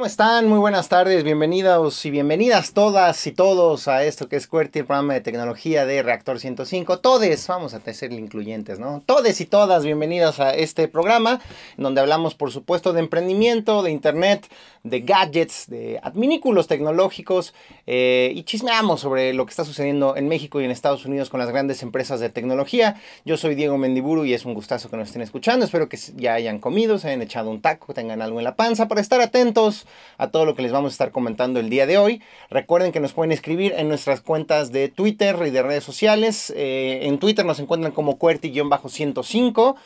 [0.00, 0.48] ¿Cómo están?
[0.48, 4.86] Muy buenas tardes, bienvenidos y bienvenidas todas y todos a esto que es QWERTY, el
[4.86, 7.00] programa de tecnología de Reactor 105.
[7.00, 9.02] Todes, vamos a ser incluyentes, ¿no?
[9.04, 11.42] Todes y todas, bienvenidas a este programa,
[11.76, 14.48] donde hablamos, por supuesto, de emprendimiento, de internet,
[14.84, 17.52] de gadgets, de adminículos tecnológicos
[17.86, 21.40] eh, y chismeamos sobre lo que está sucediendo en México y en Estados Unidos con
[21.40, 22.98] las grandes empresas de tecnología.
[23.26, 25.66] Yo soy Diego Mendiburu y es un gustazo que nos estén escuchando.
[25.66, 28.88] Espero que ya hayan comido, se hayan echado un taco, tengan algo en la panza
[28.88, 29.86] para estar atentos
[30.18, 32.22] a todo lo que les vamos a estar comentando el día de hoy.
[32.50, 36.52] Recuerden que nos pueden escribir en nuestras cuentas de Twitter y de redes sociales.
[36.56, 39.76] Eh, en Twitter nos encuentran como QWERTY-105.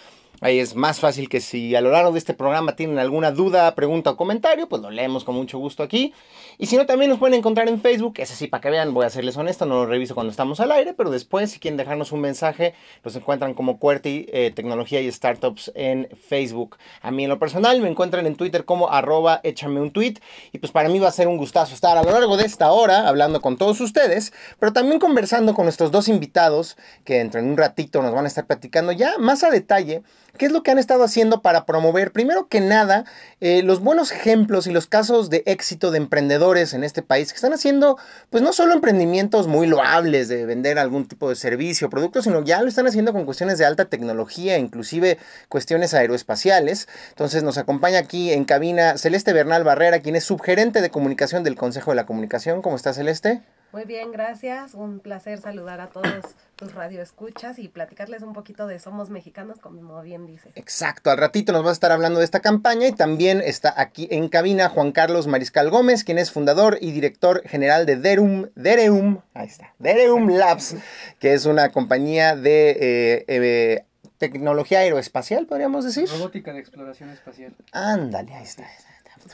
[0.45, 3.75] Ahí es más fácil que si a lo largo de este programa tienen alguna duda,
[3.75, 6.13] pregunta o comentario, pues lo leemos con mucho gusto aquí.
[6.59, 8.17] Y si no, también nos pueden encontrar en Facebook.
[8.19, 10.71] Ese sí, para que vean, voy a serles honesto, no lo reviso cuando estamos al
[10.73, 15.11] aire, pero después, si quieren dejarnos un mensaje, los encuentran como QWERTY eh, Tecnología y
[15.11, 16.77] Startups en Facebook.
[17.01, 20.17] A mí en lo personal me encuentran en Twitter como arroba échame un tweet.
[20.53, 22.71] Y pues para mí va a ser un gustazo estar a lo largo de esta
[22.71, 27.47] hora hablando con todos ustedes, pero también conversando con nuestros dos invitados que dentro en
[27.47, 30.03] un ratito nos van a estar platicando ya más a detalle
[30.37, 33.05] ¿Qué es lo que han estado haciendo para promover, primero que nada,
[33.41, 37.37] eh, los buenos ejemplos y los casos de éxito de emprendedores en este país que
[37.37, 37.99] están haciendo,
[38.31, 42.43] pues no solo emprendimientos muy loables de vender algún tipo de servicio o producto, sino
[42.43, 45.19] ya lo están haciendo con cuestiones de alta tecnología, inclusive
[45.49, 46.89] cuestiones aeroespaciales.
[47.11, 51.55] Entonces nos acompaña aquí en cabina Celeste Bernal Barrera, quien es subgerente de comunicación del
[51.55, 52.61] Consejo de la Comunicación.
[52.61, 53.43] ¿Cómo está Celeste?
[53.73, 54.75] Muy bien, gracias.
[54.75, 56.25] Un placer saludar a todos
[56.57, 60.51] tus radioescuchas y platicarles un poquito de Somos Mexicanos, como bien dice.
[60.55, 64.09] Exacto, al ratito nos va a estar hablando de esta campaña y también está aquí
[64.11, 69.21] en cabina Juan Carlos Mariscal Gómez, quien es fundador y director general de Derum, Dereum,
[69.35, 70.77] ahí está, Dereum Labs,
[71.19, 72.71] que es una compañía de...
[72.71, 73.85] Eh, eh,
[74.19, 76.09] tecnología aeroespacial, podríamos decir.
[76.09, 77.55] Robótica de exploración espacial.
[77.73, 78.65] Ándale, ahí está.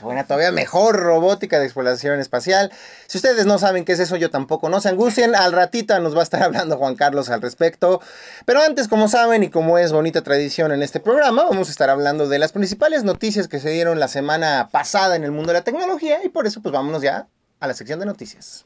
[0.01, 2.71] Bueno, todavía mejor robótica de exploración espacial.
[3.07, 4.69] Si ustedes no saben qué es eso, yo tampoco.
[4.69, 8.01] No se angustien, al ratito nos va a estar hablando Juan Carlos al respecto.
[8.45, 11.89] Pero antes, como saben y como es bonita tradición en este programa, vamos a estar
[11.89, 15.59] hablando de las principales noticias que se dieron la semana pasada en el mundo de
[15.59, 16.23] la tecnología.
[16.23, 17.27] Y por eso, pues vámonos ya
[17.59, 18.63] a la sección de noticias.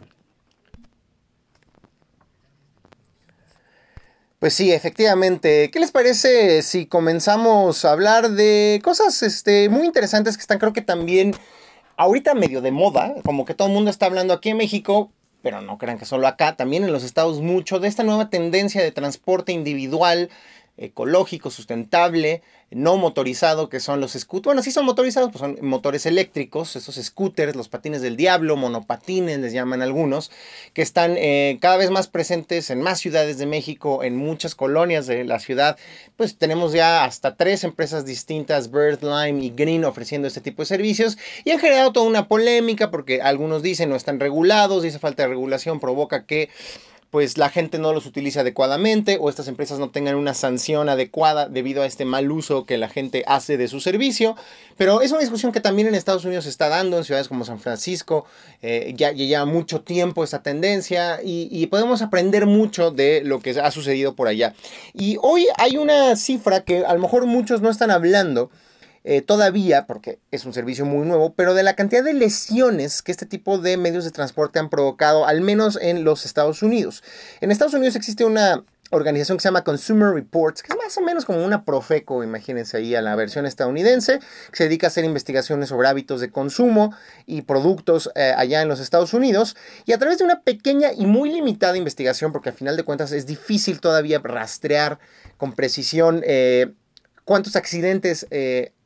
[4.45, 5.71] Pues sí, efectivamente.
[5.71, 10.71] ¿Qué les parece si comenzamos a hablar de cosas este, muy interesantes que están creo
[10.71, 11.33] que también
[11.97, 13.15] ahorita medio de moda?
[13.25, 15.11] Como que todo el mundo está hablando aquí en México,
[15.41, 18.83] pero no crean que solo acá, también en los estados mucho de esta nueva tendencia
[18.83, 20.29] de transporte individual
[20.77, 22.41] ecológico, sustentable,
[22.71, 24.45] no motorizado, que son los scooters.
[24.45, 29.39] Bueno, sí son motorizados, pues son motores eléctricos, esos scooters, los patines del diablo, monopatines
[29.39, 30.31] les llaman algunos,
[30.73, 35.07] que están eh, cada vez más presentes en más ciudades de México, en muchas colonias
[35.07, 35.77] de la ciudad.
[36.15, 40.67] Pues tenemos ya hasta tres empresas distintas, Bird, Lime y Green, ofreciendo este tipo de
[40.67, 45.23] servicios y han generado toda una polémica porque algunos dicen no están regulados esa falta
[45.23, 46.49] de regulación provoca que
[47.15, 51.47] pues la gente no los utiliza adecuadamente o estas empresas no tengan una sanción adecuada
[51.47, 54.35] debido a este mal uso que la gente hace de su servicio.
[54.75, 57.45] Pero es una discusión que también en Estados Unidos se está dando, en ciudades como
[57.45, 58.25] San Francisco,
[58.61, 63.51] eh, ya, lleva mucho tiempo esta tendencia y, y, podemos aprender mucho de lo que
[63.51, 64.53] ha sucedido por allá.
[64.93, 68.51] Y hoy hay una cifra que a lo mejor muchos no están hablando
[69.07, 73.11] eh, todavía, porque es un servicio muy nuevo, pero de la cantidad de lesiones que
[73.11, 77.03] este tipo de medios de transporte han provocado, al menos en los Estados Unidos.
[77.39, 81.01] En Estados Unidos existe una organización que se llama Consumer Reports, que es más o
[81.01, 85.05] menos como una Profeco, imagínense ahí a la versión estadounidense, que se dedica a hacer
[85.05, 86.91] investigaciones sobre hábitos de consumo
[87.27, 89.55] y productos eh, allá en los Estados Unidos.
[89.85, 93.11] Y a través de una pequeña y muy limitada investigación, porque al final de cuentas
[93.11, 94.97] es difícil todavía rastrear
[95.37, 96.73] con precisión eh,
[97.23, 98.25] cuántos accidentes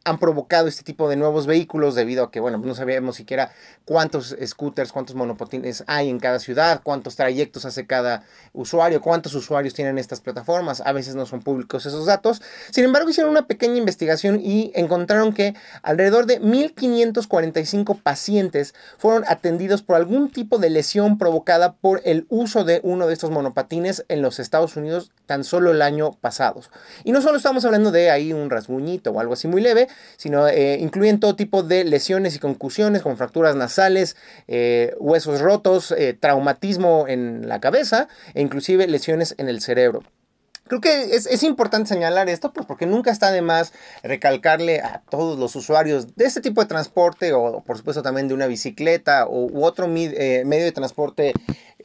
[0.10, 3.52] han provocado este tipo de nuevos vehículos debido a que, bueno, no sabíamos siquiera
[3.86, 9.74] cuántos scooters, cuántos monopatines hay en cada ciudad, cuántos trayectos hace cada usuario, cuántos usuarios
[9.74, 10.82] tienen estas plataformas.
[10.82, 12.42] A veces no son públicos esos datos.
[12.72, 19.84] Sin embargo, hicieron una pequeña investigación y encontraron que alrededor de 1.545 pacientes fueron atendidos
[19.84, 24.22] por algún tipo de lesión provocada por el uso de uno de estos monopatines en
[24.22, 26.62] los Estados Unidos tan solo el año pasado.
[27.04, 30.48] Y no solo estamos hablando de ahí un rasguñito o algo así muy leve, sino
[30.48, 34.16] eh, incluyen todo tipo de lesiones y concusiones como fracturas nasales,
[34.48, 40.04] eh, huesos rotos, eh, traumatismo en la cabeza e inclusive lesiones en el cerebro.
[40.68, 43.74] Creo que es, importante señalar esto pues, porque nunca está de más
[44.04, 48.36] recalcarle a todos los usuarios de este tipo de transporte o por supuesto también de
[48.36, 51.34] una bicicleta u otro medio de transporte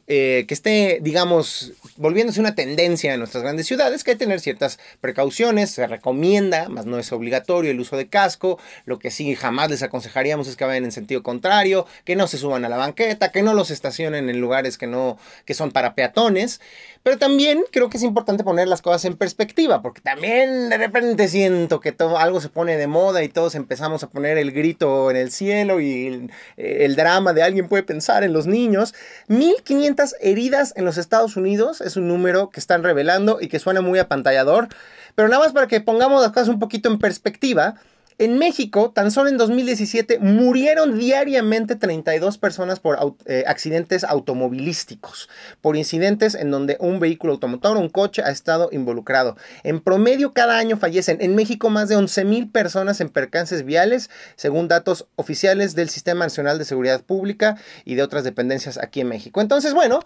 [0.07, 4.39] eh, que esté, digamos, volviéndose una tendencia en nuestras grandes ciudades, que hay que tener
[4.39, 9.33] ciertas precauciones, se recomienda, más no es obligatorio el uso de casco, lo que sí
[9.33, 12.77] jamás les aconsejaríamos es que vayan en sentido contrario, que no se suban a la
[12.77, 16.61] banqueta, que no los estacionen en lugares que no, que son para peatones,
[17.01, 21.27] pero también creo que es importante poner las cosas en perspectiva, porque también de repente
[21.27, 25.09] siento que todo, algo se pone de moda y todos empezamos a poner el grito
[25.09, 28.93] en el cielo y el, el drama de alguien puede pensar en los niños.
[29.27, 33.81] 1500 heridas en los Estados Unidos es un número que están revelando y que suena
[33.81, 34.67] muy apantallador,
[35.15, 37.75] pero nada más para que pongamos las cosas un poquito en perspectiva.
[38.17, 45.27] En México, tan solo en 2017, murieron diariamente 32 personas por eh, accidentes automovilísticos,
[45.59, 49.35] por incidentes en donde un vehículo automotor, un coche, ha estado involucrado.
[49.63, 54.09] En promedio, cada año fallecen en México más de 11 mil personas en percances viales,
[54.37, 59.09] según datos oficiales del Sistema Nacional de Seguridad Pública y de otras dependencias aquí en
[59.09, 59.41] México.
[59.41, 59.99] Entonces, bueno,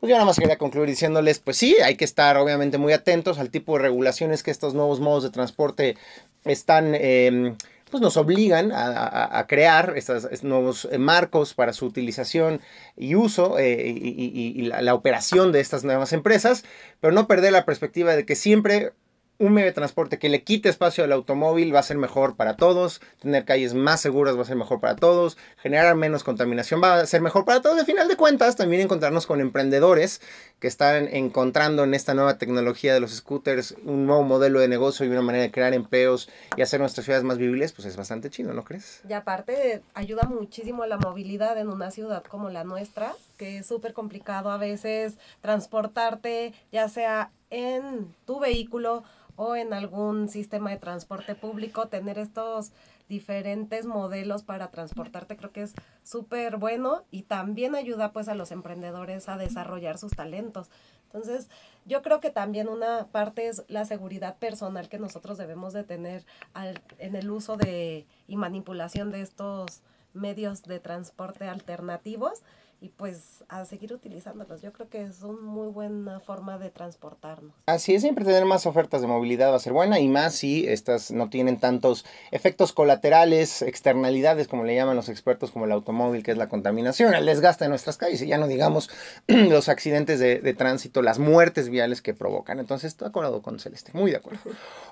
[0.00, 3.38] pues yo nada más quería concluir diciéndoles, pues sí, hay que estar obviamente muy atentos
[3.38, 5.96] al tipo de regulaciones que estos nuevos modos de transporte
[6.44, 7.54] están, eh,
[7.90, 12.60] pues nos obligan a, a, crear estos, nuevos marcos para su utilización
[12.96, 16.64] y uso eh, y, y, la operación de estas nuevas empresas,
[17.00, 18.92] pero no perder la perspectiva de que siempre
[19.38, 22.56] un medio de transporte que le quite espacio al automóvil va a ser mejor para
[22.56, 27.00] todos, tener calles más seguras va a ser mejor para todos, generar menos contaminación va
[27.00, 27.76] a ser mejor para todos.
[27.76, 30.20] De final de cuentas, también encontrarnos con emprendedores
[30.60, 35.04] que están encontrando en esta nueva tecnología de los scooters un nuevo modelo de negocio
[35.04, 38.30] y una manera de crear empleos y hacer nuestras ciudades más vivibles, pues es bastante
[38.30, 39.00] chido, ¿no crees?
[39.08, 43.92] Y aparte ayuda muchísimo la movilidad en una ciudad como la nuestra, que es súper
[43.92, 49.04] complicado a veces transportarte, ya sea en tu vehículo
[49.36, 52.72] o en algún sistema de transporte público, tener estos
[53.08, 58.50] diferentes modelos para transportarte creo que es súper bueno y también ayuda pues a los
[58.50, 60.70] emprendedores a desarrollar sus talentos.
[61.06, 61.48] Entonces,
[61.84, 66.24] yo creo que también una parte es la seguridad personal que nosotros debemos de tener
[66.54, 69.82] al, en el uso de y manipulación de estos
[70.12, 72.42] medios de transporte alternativos
[72.80, 74.62] y pues a seguir utilizándolos.
[74.62, 77.52] Yo creo que es una muy buena forma de transportarnos.
[77.66, 80.66] Así es, siempre tener más ofertas de movilidad va a ser buena y más si
[80.68, 86.22] estas no tienen tantos efectos colaterales, externalidades, como le llaman los expertos, como el automóvil,
[86.22, 88.90] que es la contaminación, el desgaste de nuestras calles y ya no digamos
[89.26, 92.58] los accidentes de, de tránsito, las muertes viales que provocan.
[92.58, 94.40] Entonces, estoy de acuerdo con Celeste, muy de acuerdo.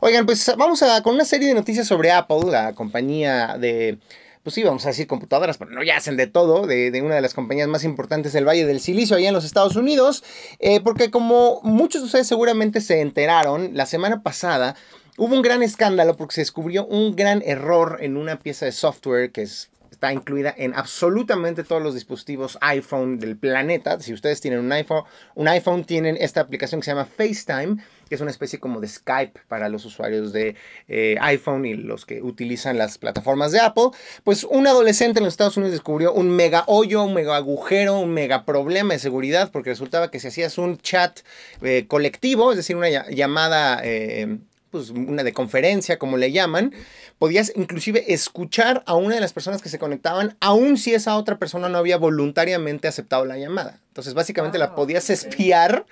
[0.01, 3.99] Oigan, pues vamos a con una serie de noticias sobre Apple, la compañía de
[4.43, 7.15] pues sí, vamos a decir computadoras, pero no ya hacen de todo, de, de, una
[7.15, 10.25] de las compañías más importantes del Valle del Silicio, allá en los Estados Unidos,
[10.59, 14.75] eh, porque como muchos de ustedes seguramente se enteraron, la semana pasada
[15.17, 19.31] hubo un gran escándalo porque se descubrió un gran error en una pieza de software
[19.31, 19.71] que es
[20.03, 24.01] está incluida en absolutamente todos los dispositivos iPhone del planeta.
[24.01, 25.05] Si ustedes tienen un iPhone,
[25.37, 27.77] un iPhone tienen esta aplicación que se llama FaceTime,
[28.13, 30.55] que es una especie como de Skype para los usuarios de
[30.87, 33.85] eh, iPhone y los que utilizan las plataformas de Apple.
[34.23, 38.13] Pues un adolescente en los Estados Unidos descubrió un mega hoyo, un mega agujero, un
[38.13, 41.21] mega problema de seguridad, porque resultaba que si hacías un chat
[41.63, 43.81] eh, colectivo, es decir, una llamada...
[43.83, 44.37] Eh,
[44.71, 46.73] pues una de conferencia, como le llaman,
[47.19, 51.39] podías inclusive escuchar a una de las personas que se conectaban, aun si esa otra
[51.39, 53.81] persona no había voluntariamente aceptado la llamada.
[53.89, 55.85] Entonces, básicamente la podías espiar.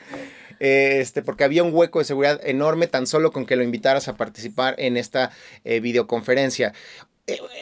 [0.60, 4.08] Eh, este, porque había un hueco de seguridad enorme tan solo con que lo invitaras
[4.08, 5.30] a participar en esta
[5.64, 6.74] eh, videoconferencia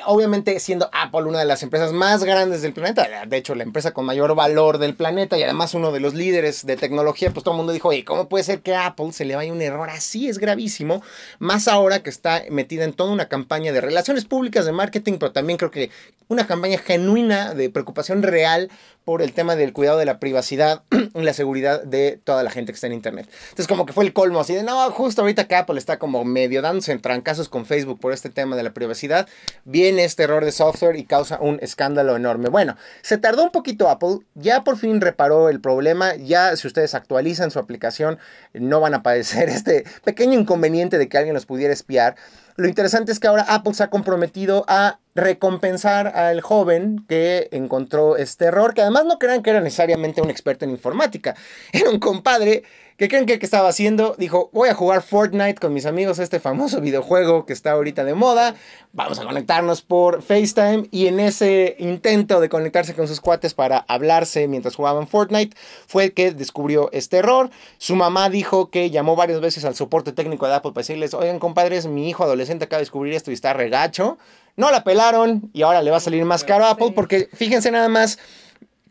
[0.07, 3.93] obviamente siendo Apple una de las empresas más grandes del planeta, de hecho la empresa
[3.93, 7.55] con mayor valor del planeta y además uno de los líderes de tecnología, pues todo
[7.55, 9.91] el mundo dijo, oye, ¿cómo puede ser que a Apple se le vaya un error
[9.91, 10.29] así?
[10.29, 11.03] Es gravísimo,
[11.39, 15.33] más ahora que está metida en toda una campaña de relaciones públicas, de marketing, pero
[15.33, 15.91] también creo que
[16.29, 18.71] una campaña genuina de preocupación real
[19.05, 20.83] por el tema del cuidado de la privacidad
[21.15, 23.27] y la seguridad de toda la gente que está en Internet.
[23.45, 26.25] Entonces como que fue el colmo así de, no, justo ahorita que Apple está como
[26.25, 29.27] medio dándose en trancazos con Facebook por este tema de la privacidad,
[29.65, 32.49] viene este error de software y causa un escándalo enorme.
[32.49, 36.95] Bueno, se tardó un poquito Apple, ya por fin reparó el problema, ya si ustedes
[36.95, 38.19] actualizan su aplicación
[38.55, 42.17] no van a padecer este pequeño inconveniente de que alguien los pudiera espiar.
[42.57, 48.17] Lo interesante es que ahora Apple se ha comprometido a recompensar al joven que encontró
[48.17, 51.37] este error, que además no crean que era necesariamente un experto en informática,
[51.73, 52.65] era un compadre
[52.99, 54.17] ¿Qué creen que, que, estaba haciendo?
[54.19, 58.15] Dijo, voy a jugar Fortnite con mis amigos, este famoso videojuego que está ahorita de
[58.15, 58.57] moda.
[58.93, 60.89] Vamos a conectarnos por FaceTime.
[60.91, 66.11] Y en ese intento de conectarse con sus cuates para hablarse mientras jugaban Fortnite, fue
[66.11, 67.51] que descubrió este error.
[67.79, 71.39] Su mamá dijo que llamó varias veces al soporte técnico de Apple para decirles, oigan
[71.39, 74.19] compadres, mi hijo adolescente acaba de descubrir esto y está regacho.
[74.57, 77.71] No la pelaron y ahora le va a salir más caro a Apple porque fíjense
[77.71, 78.19] nada más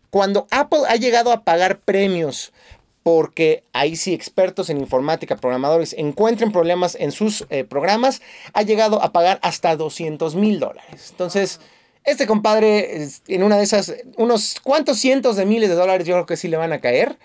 [0.10, 2.54] cuando Apple ha llegado a pagar premios
[3.08, 8.22] porque ahí sí expertos en informática, programadores, encuentren problemas en sus eh, programas,
[8.52, 11.08] ha llegado a pagar hasta 200 mil dólares.
[11.12, 11.62] Entonces,
[12.04, 16.26] este compadre, en una de esas, unos cuantos cientos de miles de dólares yo creo
[16.26, 17.18] que sí le van a caer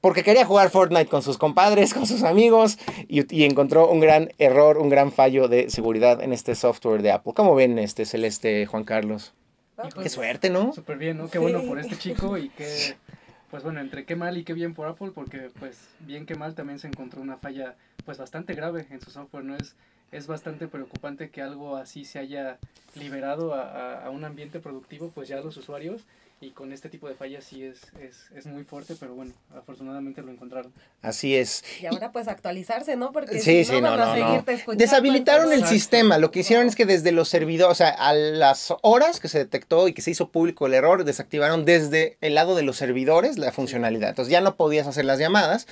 [0.00, 2.78] porque quería jugar Fortnite con sus compadres, con sus amigos,
[3.08, 7.32] y, encontró un gran error, un gran fallo de seguridad en este software de Apple.
[7.34, 9.34] ¿Cómo ven este Celeste, Juan Carlos?
[9.76, 10.72] Ah, qué pues, suerte, ¿no?
[10.72, 11.28] Súper bien, ¿no?
[11.28, 12.94] Qué bueno por este chico y qué,
[13.50, 16.54] pues bueno, entre qué mal y qué bien por Apple, porque pues bien que mal
[16.54, 19.56] también se encontró una falla pues bastante grave en su software, ¿no?
[19.56, 19.76] Es,
[20.12, 22.58] es bastante preocupante que algo así se haya
[22.94, 26.04] liberado a, a un ambiente productivo, pues ya los usuarios
[26.38, 30.20] y con este tipo de fallas sí es, es, es, muy fuerte, pero bueno, afortunadamente
[30.20, 30.70] lo encontraron.
[31.00, 31.64] Así es.
[31.80, 33.10] Y ahora pues actualizarse, ¿no?
[33.10, 34.74] Porque sí, si no, no, van no, no.
[34.74, 36.18] Deshabilitaron el sistema.
[36.18, 39.38] Lo que hicieron es que desde los servidores, o sea, a las horas que se
[39.38, 43.38] detectó y que se hizo público el error, desactivaron desde el lado de los servidores
[43.38, 44.10] la funcionalidad.
[44.10, 45.66] Entonces ya no podías hacer las llamadas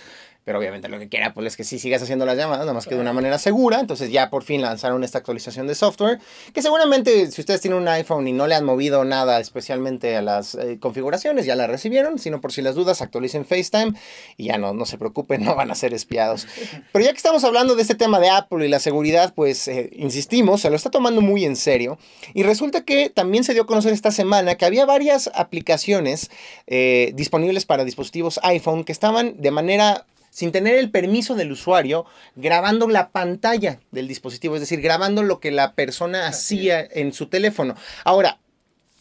[0.45, 2.87] pero obviamente lo que quiera pues, es que sí sigas haciendo las llamadas, nada más
[2.87, 3.81] que de una manera segura.
[3.81, 6.19] Entonces ya por fin lanzaron esta actualización de software,
[6.53, 10.23] que seguramente si ustedes tienen un iPhone y no le han movido nada especialmente a
[10.23, 13.95] las eh, configuraciones, ya la recibieron, sino por si las dudas actualicen FaceTime
[14.37, 16.47] y ya no, no se preocupen, no van a ser espiados.
[16.93, 19.91] Pero ya que estamos hablando de este tema de Apple y la seguridad, pues eh,
[19.97, 21.99] insistimos, se lo está tomando muy en serio.
[22.35, 26.31] Y resulta que también se dio a conocer esta semana que había varias aplicaciones
[26.67, 32.07] eh, disponibles para dispositivos iPhone que estaban de manera sin tener el permiso del usuario,
[32.35, 37.27] grabando la pantalla del dispositivo, es decir, grabando lo que la persona hacía en su
[37.27, 37.77] teléfono.
[38.03, 38.41] Ahora,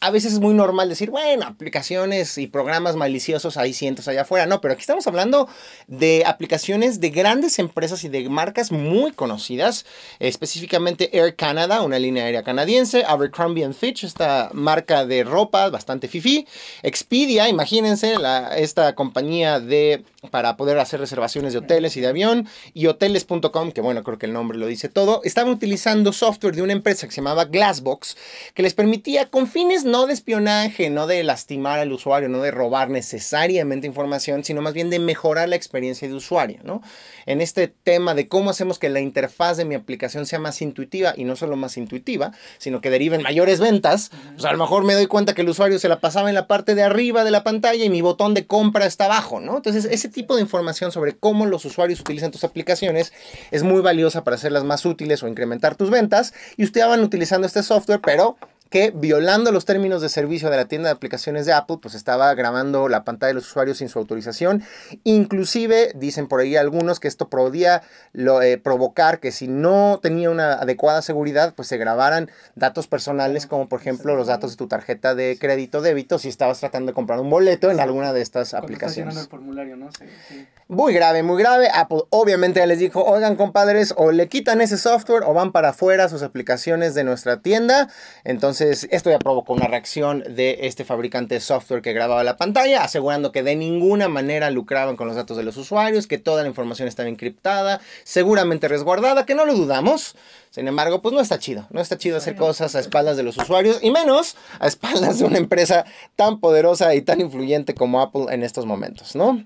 [0.03, 4.45] a veces es muy normal decir, bueno, aplicaciones y programas maliciosos hay cientos allá afuera.
[4.45, 5.48] No, pero aquí estamos hablando
[5.88, 9.86] de aplicaciones de grandes empresas y de marcas muy conocidas,
[10.19, 16.45] específicamente Air Canada, una línea aérea canadiense, Abercrombie Fitch, esta marca de ropa bastante fifi,
[16.81, 18.15] Expedia, imagínense,
[18.57, 23.81] esta compañía de para poder hacer reservaciones de hoteles y de avión, y hoteles.com, que
[23.81, 27.13] bueno, creo que el nombre lo dice todo, estaban utilizando software de una empresa que
[27.13, 28.15] se llamaba Glassbox,
[28.53, 32.50] que les permitía con fines no de espionaje, no de lastimar al usuario, no de
[32.50, 36.82] robar necesariamente información, sino más bien de mejorar la experiencia de usuario, ¿no?
[37.28, 41.14] En este tema de cómo hacemos que la interfaz de mi aplicación sea más intuitiva
[41.16, 44.96] y no solo más intuitiva, sino que deriven mayores ventas, pues a lo mejor me
[44.96, 47.44] doy cuenta que el usuario se la pasaba en la parte de arriba de la
[47.44, 49.58] pantalla y mi botón de compra está abajo, ¿no?
[49.58, 53.14] Entonces, ese tipo de información sobre cómo los usuarios utilizan tus aplicaciones
[53.52, 57.46] es muy valiosa para hacerlas más útiles o incrementar tus ventas y ustedes van utilizando
[57.46, 58.38] este software, pero
[58.74, 62.34] que violando los términos de servicio de la tienda de aplicaciones de Apple, pues estaba
[62.34, 64.63] grabando la pantalla de los usuarios sin su autorización.
[65.03, 70.32] Inclusive dicen por ahí algunos que esto podía lo, eh, provocar que si no tenía
[70.32, 74.65] una adecuada seguridad, pues se grabaran datos personales como por ejemplo los datos de tu
[74.65, 78.56] tarjeta de crédito débito si estabas tratando de comprar un boleto en alguna de estas
[78.56, 79.15] aplicaciones.
[79.15, 79.92] El formulario, ¿no?
[79.92, 80.48] Sí, sí.
[80.74, 81.70] Muy grave, muy grave.
[81.72, 85.70] Apple obviamente ya les dijo, oigan compadres, o le quitan ese software o van para
[85.70, 87.89] afuera sus aplicaciones de nuestra tienda.
[88.24, 92.84] Entonces esto ya provocó una reacción de este fabricante de software que grababa la pantalla,
[92.84, 96.50] asegurando que de ninguna manera lucraban con los datos de los usuarios, que toda la
[96.50, 100.15] información estaba encriptada, seguramente resguardada, que no lo dudamos.
[100.50, 101.68] Sin embargo, pues no está chido.
[101.70, 105.25] No está chido hacer cosas a espaldas de los usuarios y menos a espaldas de
[105.25, 109.44] una empresa tan poderosa y tan influyente como Apple en estos momentos, ¿no?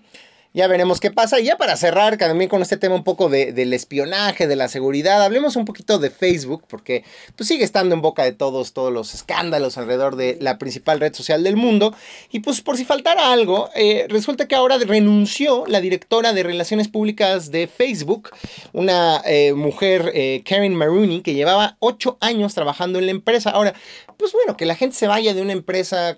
[0.58, 1.40] Ya veremos qué pasa.
[1.40, 4.70] Y ya para cerrar también con este tema un poco de, del espionaje, de la
[4.70, 7.04] seguridad, hablemos un poquito de Facebook, porque
[7.36, 11.14] pues sigue estando en boca de todos, todos los escándalos alrededor de la principal red
[11.14, 11.94] social del mundo.
[12.32, 16.88] Y pues por si faltara algo, eh, resulta que ahora renunció la directora de Relaciones
[16.88, 18.32] Públicas de Facebook,
[18.74, 23.52] una eh, mujer, eh, Karen Maroney, que llevaba ocho años trabajando en la empresa.
[23.52, 23.76] Ahora,
[24.18, 26.16] pues bueno, que la gente se vaya de una empresa,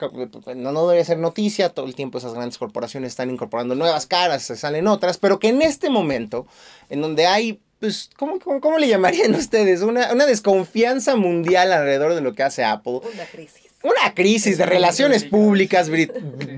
[0.56, 4.44] no, no debería ser noticia, todo el tiempo esas grandes corporaciones están incorporando nuevas caras
[4.44, 6.48] se salen otras, pero que en este momento,
[6.90, 9.82] en donde hay pues, ¿cómo, cómo, le llamarían ustedes?
[9.82, 13.00] Una, una, desconfianza mundial alrededor de lo que hace Apple.
[13.14, 13.70] Una crisis.
[13.82, 15.90] Una crisis de relaciones públicas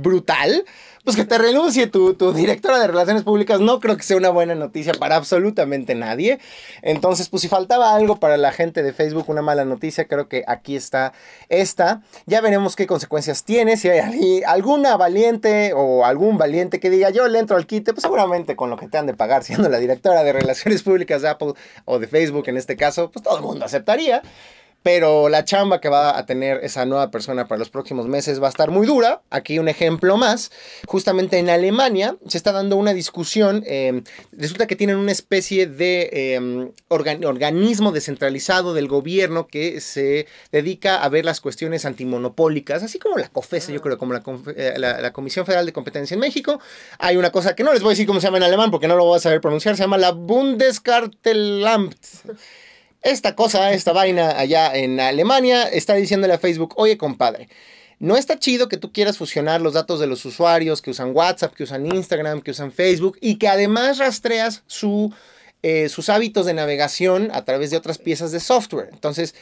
[0.02, 0.66] brutal
[1.04, 4.56] pues que te renuncie tu, directora de relaciones públicas no creo que sea una buena
[4.56, 6.40] noticia para absolutamente nadie.
[6.82, 10.44] Entonces, pues si faltaba algo para la gente de Facebook, una mala noticia, creo que
[10.48, 11.14] aquí está
[11.50, 12.02] esta.
[12.26, 13.78] Ya veremos qué consecuencias tiene.
[13.78, 18.04] Si hay alguna valiente o algún valiente que diga yo le entro al quite, pues
[18.04, 21.30] seguramente con lo que te han de pagar siendo la directora de relaciones públicas de
[21.30, 21.54] Apple
[21.86, 24.22] o de Facebook en este caso, pues todo el mundo aceptaría.
[24.84, 28.48] Pero la chamba que va a tener esa nueva persona para los próximos meses va
[28.48, 29.22] a estar muy dura.
[29.30, 30.52] Aquí un ejemplo más.
[30.88, 33.64] Justamente en Alemania se está dando una discusión.
[33.68, 40.26] eh, resulta que tienen una especie de eh, organ- organismo descentralizado del gobierno que se
[40.52, 44.24] dedica a ver las cuestiones antimonopólicas, así como la COFESE, yo creo, como la,
[44.56, 46.60] eh, la- la Comisión Federal de Competencia en México.
[47.00, 48.88] Hay una cosa que no les voy a decir cómo se llama en alemán porque
[48.88, 49.76] no lo voy a saber pronunciar.
[49.76, 51.96] Se llama la Bundeskartelamt.
[53.02, 57.50] Esta cosa, esta vaina allá en Alemania, está diciéndole a Facebook, oye compadre,
[57.98, 61.54] no está chido que tú quieras fusionar los datos de los usuarios que usan WhatsApp,
[61.54, 65.12] que usan Instagram, que usan Facebook y que además rastreas su,
[65.64, 68.90] eh, sus hábitos de navegación a través de otras piezas de software.
[68.92, 69.34] Entonces,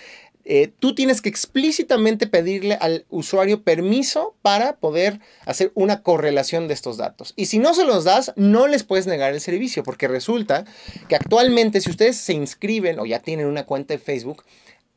[0.51, 6.73] eh, tú tienes que explícitamente pedirle al usuario permiso para poder hacer una correlación de
[6.73, 7.33] estos datos.
[7.35, 10.65] Y si no se los das, no les puedes negar el servicio, porque resulta
[11.07, 14.43] que actualmente si ustedes se inscriben o ya tienen una cuenta de Facebook,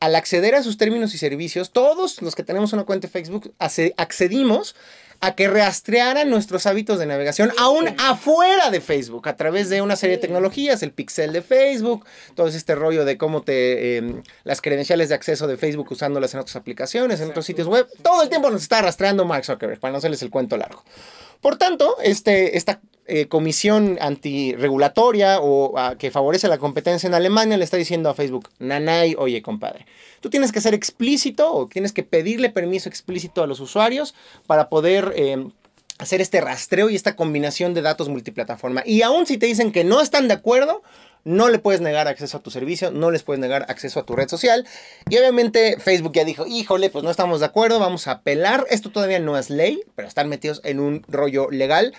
[0.00, 3.54] al acceder a sus términos y servicios, todos los que tenemos una cuenta de Facebook
[3.60, 4.74] ace- accedimos
[5.22, 9.94] a que rastrearan nuestros hábitos de navegación aún afuera de Facebook a través de una
[9.94, 14.60] serie de tecnologías, el pixel de Facebook, todo este rollo de cómo te eh, las
[14.60, 18.28] credenciales de acceso de Facebook usándolas en otras aplicaciones, en otros sitios web, todo el
[18.30, 20.82] tiempo nos está rastreando Mark Zuckerberg para no hacerles el cuento largo.
[21.42, 27.58] Por tanto, este, esta eh, comisión antirregulatoria o ah, que favorece la competencia en Alemania
[27.58, 29.84] le está diciendo a Facebook, nanay, oye compadre,
[30.20, 34.14] tú tienes que ser explícito o tienes que pedirle permiso explícito a los usuarios
[34.46, 35.12] para poder...
[35.16, 35.48] eh,
[35.98, 38.82] hacer este rastreo y esta combinación de datos multiplataforma.
[38.84, 40.82] Y aún si te dicen que no están de acuerdo,
[41.24, 44.16] no le puedes negar acceso a tu servicio, no les puedes negar acceso a tu
[44.16, 44.66] red social.
[45.08, 48.66] Y obviamente Facebook ya dijo, híjole, pues no estamos de acuerdo, vamos a apelar.
[48.70, 51.94] Esto todavía no es ley, pero están metidos en un rollo legal.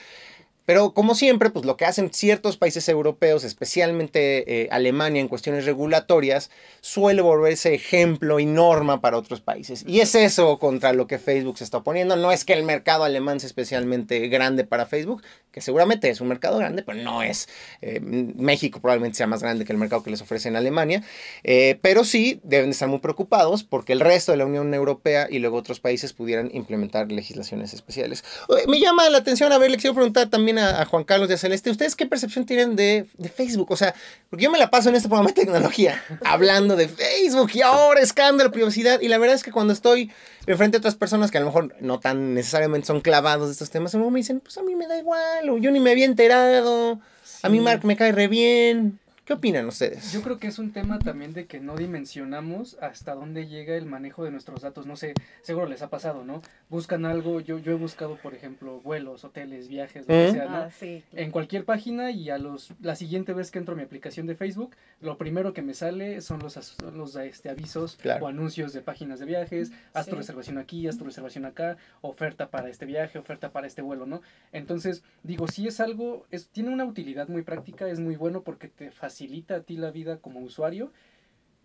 [0.66, 5.66] Pero como siempre, pues lo que hacen ciertos países europeos, especialmente eh, Alemania en cuestiones
[5.66, 9.84] regulatorias, suele volverse ejemplo y norma para otros países.
[9.86, 12.16] Y es eso contra lo que Facebook se está oponiendo.
[12.16, 15.22] No es que el mercado alemán sea especialmente grande para Facebook,
[15.54, 17.48] que seguramente es un mercado grande, pero no es.
[17.82, 21.04] eh, México probablemente sea más grande que el mercado que les ofrece en Alemania.
[21.44, 25.40] Eh, pero sí deben estar muy preocupados porque el resto de la Unión Europea y
[25.40, 28.24] luego otros países pudieran implementar legislaciones especiales.
[28.50, 31.30] Eh, Me llama la atención, a ver, le quiero preguntar también a, a Juan Carlos
[31.30, 33.72] de Celeste, ¿ustedes qué percepción tienen de, de Facebook?
[33.72, 33.94] O sea,
[34.30, 38.02] porque yo me la paso en este programa de tecnología hablando de Facebook y ahora
[38.02, 40.12] escándalo, privacidad, y la verdad es que cuando estoy
[40.48, 43.70] enfrente a otras personas que a lo mejor no tan necesariamente son clavados de estos
[43.70, 47.00] temas, luego me dicen, pues a mí me da igual, yo ni me había enterado,
[47.42, 47.60] a mí.
[47.60, 49.00] Mark me cae re bien.
[49.26, 50.12] ¿Qué opinan ustedes?
[50.12, 53.86] Yo creo que es un tema también de que no dimensionamos hasta dónde llega el
[53.86, 54.86] manejo de nuestros datos.
[54.86, 56.42] No sé, seguro les ha pasado, ¿no?
[56.68, 60.34] Buscan algo, yo, yo he buscado, por ejemplo, vuelos, hoteles, viajes, lo que Mm.
[60.34, 60.58] sea, ¿no?
[60.58, 61.06] Ah, sí.
[61.14, 64.36] En cualquier página y a los la siguiente vez que entro a mi aplicación de
[64.36, 68.26] Facebook, lo primero que me sale son los, son los este, avisos Claro.
[68.26, 70.18] o anuncios de páginas de viajes, haz tu Sí.
[70.18, 74.22] reservación aquí, haz tu reservación acá, oferta para este viaje, oferta para este vuelo, ¿no?
[74.52, 78.68] Entonces, digo, si es algo, es, tiene una utilidad muy práctica, es muy bueno porque
[78.68, 79.13] te facilita
[79.50, 80.92] a ti la vida como usuario,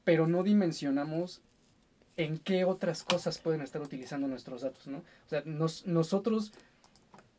[0.04, 1.40] pero no dimensionamos
[2.16, 4.98] en qué otras cosas pueden estar utilizando nuestros datos, ¿no?
[4.98, 6.52] O sea, nos- nosotros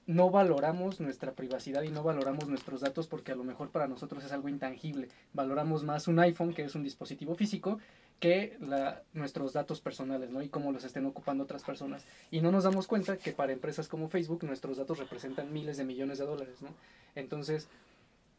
[0.07, 4.23] no valoramos nuestra privacidad y no valoramos nuestros datos porque a lo mejor para nosotros
[4.23, 5.09] es algo intangible.
[5.33, 7.77] Valoramos más un iPhone, que es un dispositivo físico,
[8.19, 10.41] que la, nuestros datos personales, ¿no?
[10.41, 12.03] Y cómo los estén ocupando otras personas.
[12.31, 15.85] Y no nos damos cuenta que para empresas como Facebook nuestros datos representan miles de
[15.85, 16.69] millones de dólares, ¿no?
[17.15, 17.67] Entonces,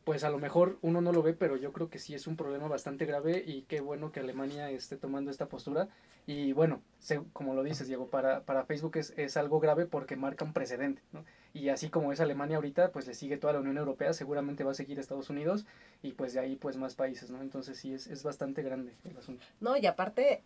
[0.05, 2.37] pues a lo mejor uno no lo ve, pero yo creo que sí es un
[2.37, 5.89] problema bastante grave y qué bueno que Alemania esté tomando esta postura.
[6.27, 10.17] Y bueno, se- como lo dices, Diego, para, para Facebook es, es algo grave porque
[10.17, 11.25] marca un precedente, ¿no?
[11.53, 14.71] Y así como es Alemania ahorita, pues le sigue toda la Unión Europea, seguramente va
[14.71, 15.67] a seguir Estados Unidos
[16.03, 17.43] y pues de ahí pues más países, ¿no?
[17.43, 19.45] Entonces sí, es, es bastante grande el asunto.
[19.61, 20.43] No, y aparte,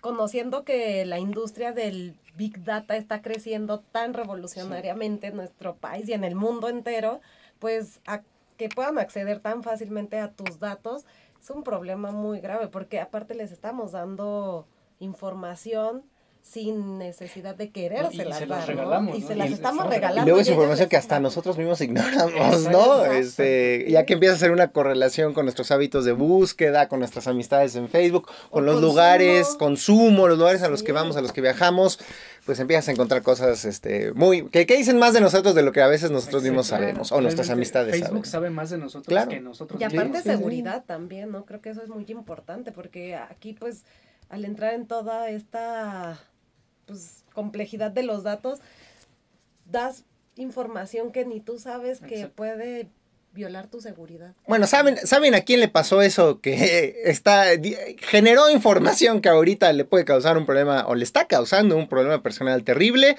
[0.00, 6.14] conociendo que la industria del Big Data está creciendo tan revolucionariamente en nuestro país y
[6.14, 7.20] en el mundo entero,
[7.58, 8.00] pues
[8.60, 11.06] que puedan acceder tan fácilmente a tus datos
[11.40, 14.68] es un problema muy grave, porque aparte les estamos dando
[14.98, 16.04] información
[16.42, 18.66] sin necesidad de querérselas se las dar, ¿no?
[18.66, 19.26] regalamos, Y ¿no?
[19.28, 20.24] se Y las estamos estamos Y regalando.
[20.24, 23.04] luego es y información que hasta nosotros mismos ignoramos, ¿no?
[23.04, 27.26] Este, ya que empieza a hacer una correlación con nuestros hábitos de búsqueda, con nuestras
[27.28, 28.88] amistades en Facebook, con O los consumo.
[28.92, 32.00] lugares, consumo, los lugares a los que vamos, a los que viajamos,
[32.46, 34.48] pues empiezas a encontrar cosas este, muy...
[34.48, 37.20] Que, que dicen más de nosotros de lo que a veces nosotros mismos sabemos, o
[37.20, 38.30] nuestras amistades Facebook saben.
[38.30, 39.28] sabe más de nosotros Claro.
[39.28, 40.30] que nosotros Y aparte sí.
[40.30, 41.44] seguridad también, ¿no?
[41.44, 43.84] Creo que eso es muy importante porque aquí pues
[44.30, 46.18] al entrar en toda esta
[46.86, 48.60] pues complejidad de los datos,
[49.64, 50.04] das
[50.36, 52.36] información que ni tú sabes que Exacto.
[52.36, 52.88] puede
[53.32, 54.34] violar tu seguridad.
[54.48, 56.40] Bueno, ¿saben, ¿saben a quién le pasó eso?
[56.40, 57.46] Que está,
[57.98, 62.22] generó información que ahorita le puede causar un problema o le está causando un problema
[62.22, 63.16] personal terrible.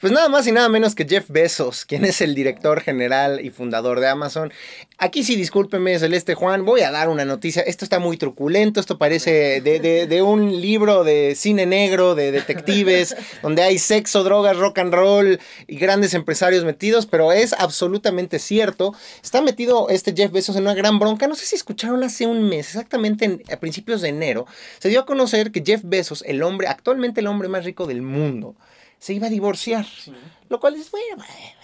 [0.00, 3.50] Pues nada más y nada menos que Jeff Bezos, quien es el director general y
[3.50, 4.52] fundador de Amazon.
[4.96, 7.62] Aquí sí, discúlpeme, Celeste Juan, voy a dar una noticia.
[7.62, 13.16] Esto está muy truculento, esto parece de, de un libro de cine negro, de detectives,
[13.42, 18.94] donde hay sexo, drogas, rock and roll y grandes empresarios metidos, pero es absolutamente cierto.
[19.20, 21.26] Está metido este Jeff Bezos en una gran bronca.
[21.26, 24.46] No sé si escucharon hace un mes, exactamente a principios de enero,
[24.78, 28.02] se dio a conocer que Jeff Bezos, el hombre, actualmente el hombre más rico del
[28.02, 28.54] mundo,
[29.04, 29.84] se iba a divorciar.
[30.48, 31.04] Lo cual es, bueno,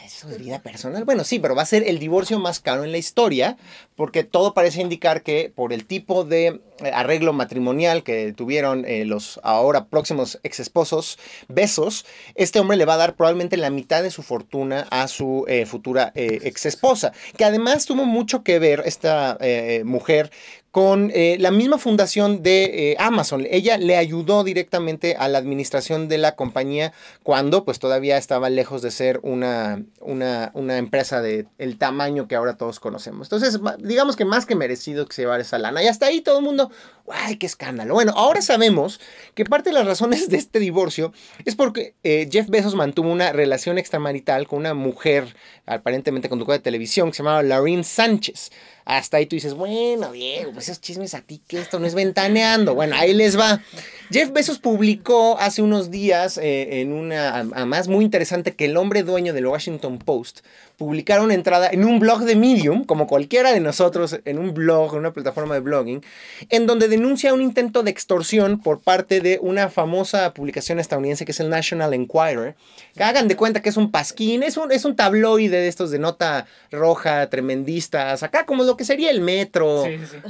[0.05, 1.05] eso es vida personal.
[1.05, 3.57] Bueno, sí, pero va a ser el divorcio más caro en la historia,
[3.97, 9.07] porque todo parece indicar que por el tipo de eh, arreglo matrimonial que tuvieron eh,
[9.07, 14.03] los ahora próximos ex esposos, besos, este hombre le va a dar probablemente la mitad
[14.03, 18.83] de su fortuna a su eh, futura ex esposa, que además tuvo mucho que ver
[18.85, 19.39] esta
[19.85, 20.31] mujer
[20.71, 23.47] con la misma fundación de Amazon.
[23.51, 28.83] Ella le ayudó directamente a la administración de la compañía cuando pues todavía estaba lejos
[28.83, 33.27] de ser una, una, una empresa del el tamaño que ahora todos conocemos.
[33.27, 35.83] Entonces, digamos que más que merecido que se llevara esa lana.
[35.83, 36.71] Y hasta ahí todo el mundo,
[37.11, 37.95] ¡ay, qué escándalo!
[37.95, 39.01] Bueno, ahora sabemos
[39.35, 41.13] que parte de las razones de este divorcio
[41.45, 45.35] es porque eh, Jeff Bezos mantuvo una relación extramarital con una mujer,
[45.67, 48.51] aparentemente conductora de televisión, que se llamaba Lauren Sánchez.
[48.91, 51.95] Hasta ahí tú dices, bueno, Diego, pues esos chismes a ti que esto no es
[51.95, 52.75] ventaneando.
[52.75, 53.63] Bueno, ahí les va.
[54.11, 59.05] Jeff Bezos publicó hace unos días eh, en una, más muy interesante, que el hombre
[59.05, 60.41] dueño del Washington Post
[60.77, 64.95] publicaron una entrada en un blog de Medium, como cualquiera de nosotros, en un blog,
[64.95, 66.03] en una plataforma de blogging,
[66.49, 71.33] en donde denuncia un intento de extorsión por parte de una famosa publicación estadounidense que
[71.33, 72.57] es el National Enquirer.
[73.01, 75.91] Que hagan de cuenta que es un pasquín, es un, es un tabloide de estos
[75.91, 79.85] de nota roja, tremendistas, acá como lo que sería el metro,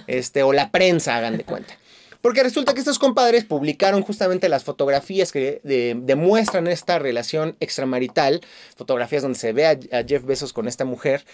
[0.07, 1.77] este, o la prensa, hagan de cuenta.
[2.21, 8.41] Porque resulta que estos compadres publicaron justamente las fotografías que demuestran esta relación extramarital,
[8.77, 11.25] fotografías donde se ve a, Jeff Bezos con esta mujer,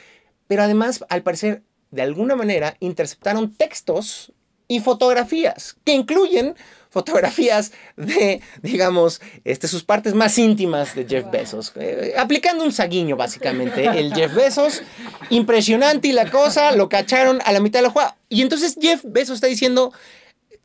[0.49, 4.33] pero además, al parecer, de alguna manera, interceptaron textos
[4.69, 6.55] y fotografías que incluyen
[6.97, 11.75] fotografías de, digamos, este, sus partes más íntimas de Jeff Bezos.
[11.77, 13.85] Eh, aplicando un saguiño, básicamente.
[13.85, 14.83] El Jeff Bezos,
[15.29, 18.17] impresionante y la cosa, lo cacharon a la mitad de la jugada.
[18.31, 19.93] Y entonces Jeff Bezos está diciendo,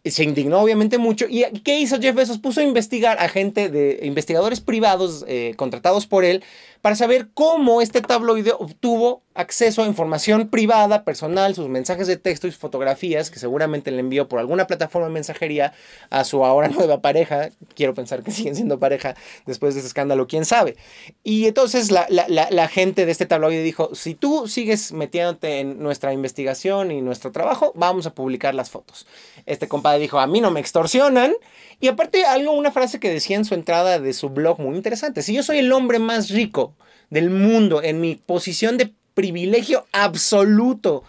[0.06, 1.26] se indignó obviamente mucho.
[1.30, 2.38] ¿Y qué hizo Jeff Bezos?
[2.38, 6.46] Puso a investigar a gente de investigadores privados eh, contratados por él
[6.82, 12.48] para saber cómo este tabloide obtuvo acceso a información privada, personal, sus mensajes de texto
[12.48, 15.74] y fotografías que seguramente le envió por alguna plataforma de mensajería
[16.10, 17.50] a su ahora nueva pareja.
[17.76, 19.16] Quiero pensar que siguen siendo pareja
[19.46, 20.76] después de ese escándalo, quién sabe.
[21.24, 26.14] Y entonces la, la gente de este tabloide dijo, si tú sigues metiéndote en nuestra
[26.14, 29.08] investigación y nuestro trabajo, vamos a publicar las fotos.
[29.46, 31.34] Este compadre dijo, a mí no me extorsionan.
[31.80, 35.24] Y aparte, algo, una frase que decía en su entrada de su blog muy interesante.
[35.24, 36.71] Si yo soy el hombre más rico
[37.12, 41.04] del mundo en mi posición de privilegio absoluto,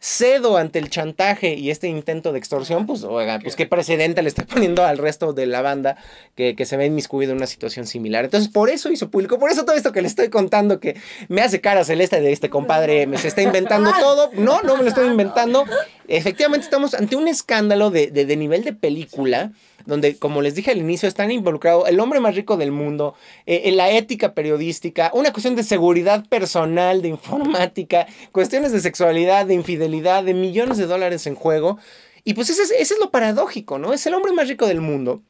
[0.00, 4.28] cedo ante el chantaje y este intento de extorsión, pues, oiga, pues qué precedente le
[4.28, 5.96] está poniendo al resto de la banda
[6.36, 8.24] que, que se ve inmiscuido en una situación similar.
[8.24, 10.96] Entonces, por eso hizo público, por eso todo esto que le estoy contando que
[11.28, 14.30] me hace cara celeste de este compadre, me se está inventando todo.
[14.34, 15.64] No, no me lo estoy inventando.
[16.06, 19.50] Efectivamente, estamos ante un escándalo de, de, de nivel de película
[19.88, 23.14] donde, como les dije al inicio, están involucrados el hombre más rico del mundo,
[23.46, 29.46] eh, en la ética periodística, una cuestión de seguridad personal, de informática, cuestiones de sexualidad,
[29.46, 31.78] de infidelidad, de millones de dólares en juego.
[32.22, 33.94] Y pues ese es, ese es lo paradójico, ¿no?
[33.94, 35.22] Es el hombre más rico del mundo,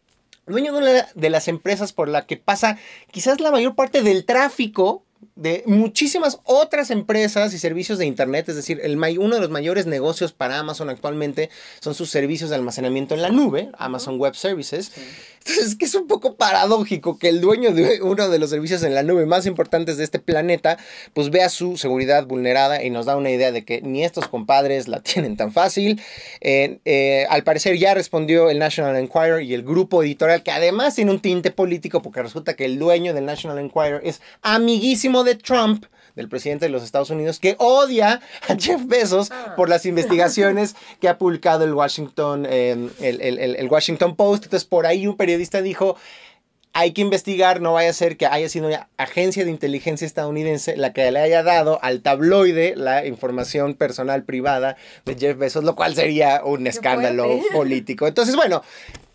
[0.48, 2.78] dueño de una de las empresas por la que pasa
[3.12, 8.56] quizás la mayor parte del tráfico de muchísimas otras empresas y servicios de Internet, es
[8.56, 11.48] decir, el, uno de los mayores negocios para Amazon actualmente
[11.80, 14.92] son sus servicios de almacenamiento en la nube, Amazon Web Services.
[15.38, 18.82] Entonces, es que es un poco paradójico que el dueño de uno de los servicios
[18.82, 20.76] en la nube más importantes de este planeta,
[21.14, 24.88] pues vea su seguridad vulnerada y nos da una idea de que ni estos compadres
[24.88, 26.02] la tienen tan fácil.
[26.40, 30.96] Eh, eh, al parecer ya respondió el National Enquirer y el grupo editorial, que además
[30.96, 35.34] tiene un tinte político, porque resulta que el dueño del National Enquirer es amiguísimo de
[35.34, 39.54] Trump del presidente de los Estados Unidos, que odia a Jeff Bezos ah.
[39.56, 44.44] por las investigaciones que ha publicado el Washington, em, el, Washington Post.
[44.44, 45.96] Entonces, por ahí un periodista dijo,
[46.72, 50.76] hay que investigar, no vaya a ser que haya sido una agencia de inteligencia estadounidense
[50.76, 55.76] la que le haya dado al tabloide la información personal privada de Jeff Bezos, lo
[55.76, 58.08] cual sería un escándalo político.
[58.08, 58.62] Entonces, bueno,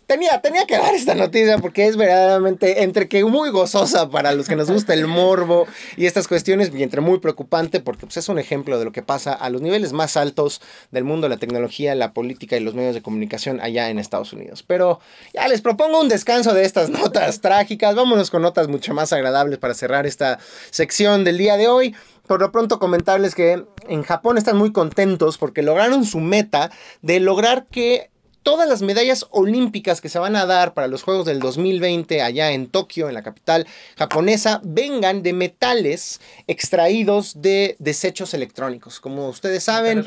[0.06, 4.48] tenía, tenía que dar esta noticia porque es verdaderamente entre que muy gozosa para los
[4.48, 8.28] que nos gusta el morbo y estas cuestiones y entre muy preocupante porque pues, es
[8.28, 11.94] un ejemplo de lo que pasa a los niveles más altos del mundo, la tecnología,
[11.94, 14.62] la política y los medios de comunicación allá en Estados Unidos.
[14.66, 15.00] Pero
[15.32, 17.94] ya les propongo un descanso de estas notas trágicas.
[17.94, 20.38] Vámonos con notas mucho más agradables para cerrar esta
[20.70, 21.94] sección del día de hoy.
[22.26, 26.70] Por lo pronto comentarles que en Japón están muy contentos porque lograron su meta
[27.02, 28.10] de lograr que
[28.44, 32.52] todas las medallas olímpicas que se van a dar para los Juegos del 2020 allá
[32.52, 39.00] en Tokio, en la capital japonesa, vengan de metales extraídos de desechos electrónicos.
[39.00, 40.04] Como ustedes saben,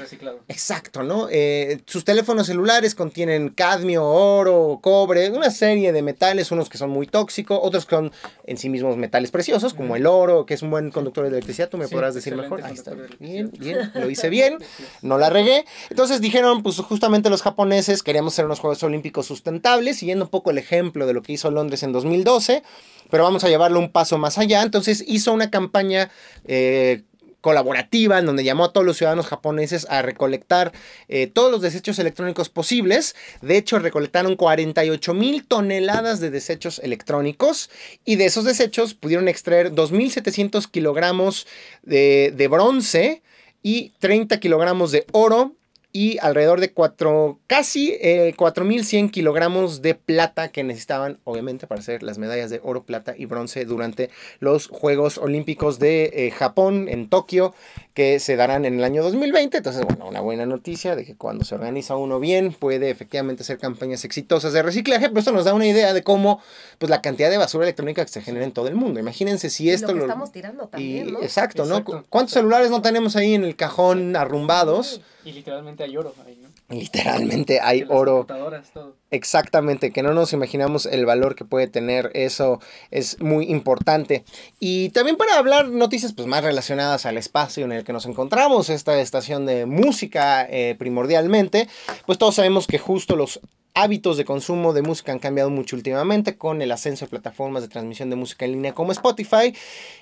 [0.48, 1.28] exacto, ¿no?
[1.32, 6.92] Eh, sus teléfonos celulares contienen cadmio, oro, cobre, una serie de metales, unos que son
[6.92, 8.12] muy tóxicos, otros que son
[8.46, 11.70] en sí mismos metales preciosos, como el oro, que es un buen conductor de electricidad,
[11.70, 12.64] tú me podrás decir mejor.
[12.64, 12.94] Ahí está.
[13.20, 14.60] Bien, bien, lo hice bien,
[15.02, 15.66] no la regué.
[15.90, 20.58] Entonces dijeron, pues justamente los japoneses ser unos Juegos Olímpicos sustentables, siguiendo un poco el
[20.58, 22.64] ejemplo de lo que hizo Londres en 2012,
[23.10, 24.62] pero vamos a llevarlo un paso más allá.
[24.64, 26.10] Entonces hizo una campaña
[26.46, 27.04] eh,
[27.42, 30.72] colaborativa en donde llamó a todos los ciudadanos japoneses a recolectar
[31.08, 33.16] eh, todos los desechos electrónicos posibles.
[33.42, 37.70] De hecho, recolectaron 48 mil toneladas de desechos electrónicos
[38.06, 41.48] y de esos desechos pudieron extraer 2.700 kilogramos
[41.84, 43.22] de bronce
[43.64, 45.57] y 30 kilogramos de oro
[45.98, 52.04] y alrededor de cuatro, casi eh, 4.100 kilogramos de plata que necesitaban, obviamente, para hacer
[52.04, 57.10] las medallas de oro, plata y bronce durante los Juegos Olímpicos de eh, Japón en
[57.10, 57.56] Tokio,
[57.96, 59.58] que se darán en el año 2020.
[59.58, 63.58] Entonces, bueno, una buena noticia de que cuando se organiza uno bien, puede efectivamente hacer
[63.58, 66.44] campañas exitosas de reciclaje, pero esto nos da una idea de cómo,
[66.78, 69.00] pues, la cantidad de basura electrónica que se genera en todo el mundo.
[69.00, 69.96] Imagínense si esto...
[69.96, 71.24] Lo, estamos tirando también, ¿no?
[71.24, 71.84] Exacto, ¿no?
[71.84, 75.02] ¿Cuántos celulares no tenemos ahí en el cajón arrumbados?
[75.26, 76.50] Y literalmente hay oro ahí, ¿no?
[76.70, 78.26] Literalmente hay oro.
[78.28, 78.96] Todo.
[79.10, 82.60] Exactamente, que no nos imaginamos el valor que puede tener eso
[82.92, 84.26] es muy importante.
[84.60, 88.70] Y también para hablar noticias pues, más relacionadas al espacio en el que nos encontramos,
[88.70, 91.70] esta estación de música eh, primordialmente,
[92.06, 93.40] pues todos sabemos que justo los
[93.78, 97.70] hábitos de consumo de música han cambiado mucho últimamente con el ascenso de plataformas de
[97.70, 99.54] transmisión de música en línea como Spotify.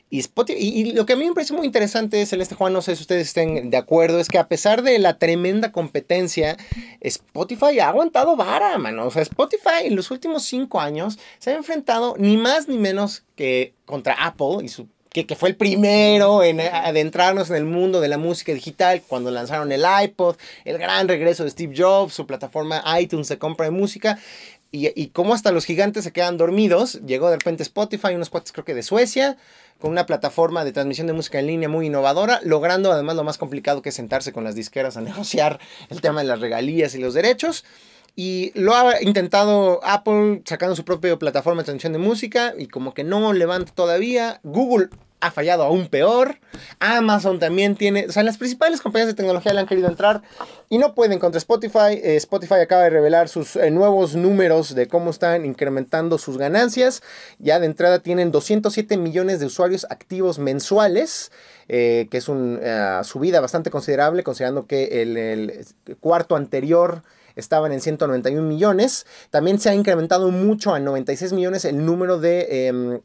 [0.10, 2.96] Y, Spotify, y, lo que a mí me parece muy interesante, Celeste Juan, no sé
[2.96, 6.56] si ustedes estén de acuerdo, es que a pesar de la tremenda competencia,
[7.02, 9.08] Spotify ha aguantado vara, mano.
[9.08, 13.24] O sea, Spotify en los últimos cinco años se ha enfrentado ni más ni menos
[13.36, 14.88] que contra Apple y su
[15.24, 19.72] que, fue el primero en adentrarnos en el mundo de la música digital cuando lanzaron
[19.72, 24.20] el iPod, el gran regreso de Steve Jobs, su plataforma iTunes de compra de música.
[24.72, 27.00] Y, y cómo hasta los gigantes se quedan dormidos.
[27.06, 29.38] Llegó de repente Spotify, unos cuates creo que de Suecia,
[29.80, 33.38] con una plataforma de transmisión de música en línea muy innovadora, logrando además lo más
[33.38, 37.00] complicado que es sentarse con las disqueras a negociar el tema de las regalías y
[37.00, 37.64] los derechos.
[38.18, 42.94] Y lo ha intentado Apple sacando su propia plataforma de transmisión de música y como
[42.94, 44.40] que no levanta todavía.
[44.44, 44.90] Google
[45.26, 46.38] ha fallado aún peor.
[46.80, 50.22] Amazon también tiene, o sea, las principales compañías de tecnología le han querido entrar
[50.70, 52.00] y no pueden contra Spotify.
[52.02, 57.02] Eh, Spotify acaba de revelar sus eh, nuevos números de cómo están incrementando sus ganancias.
[57.40, 61.32] Ya de entrada tienen 207 millones de usuarios activos mensuales.
[61.68, 65.66] Eh, que es una subida bastante considerable, considerando que el, el
[66.00, 67.02] cuarto anterior
[67.36, 69.08] estaban en 191 millones.
[69.32, 73.00] También se ha incrementado mucho a 96 millones el número de em,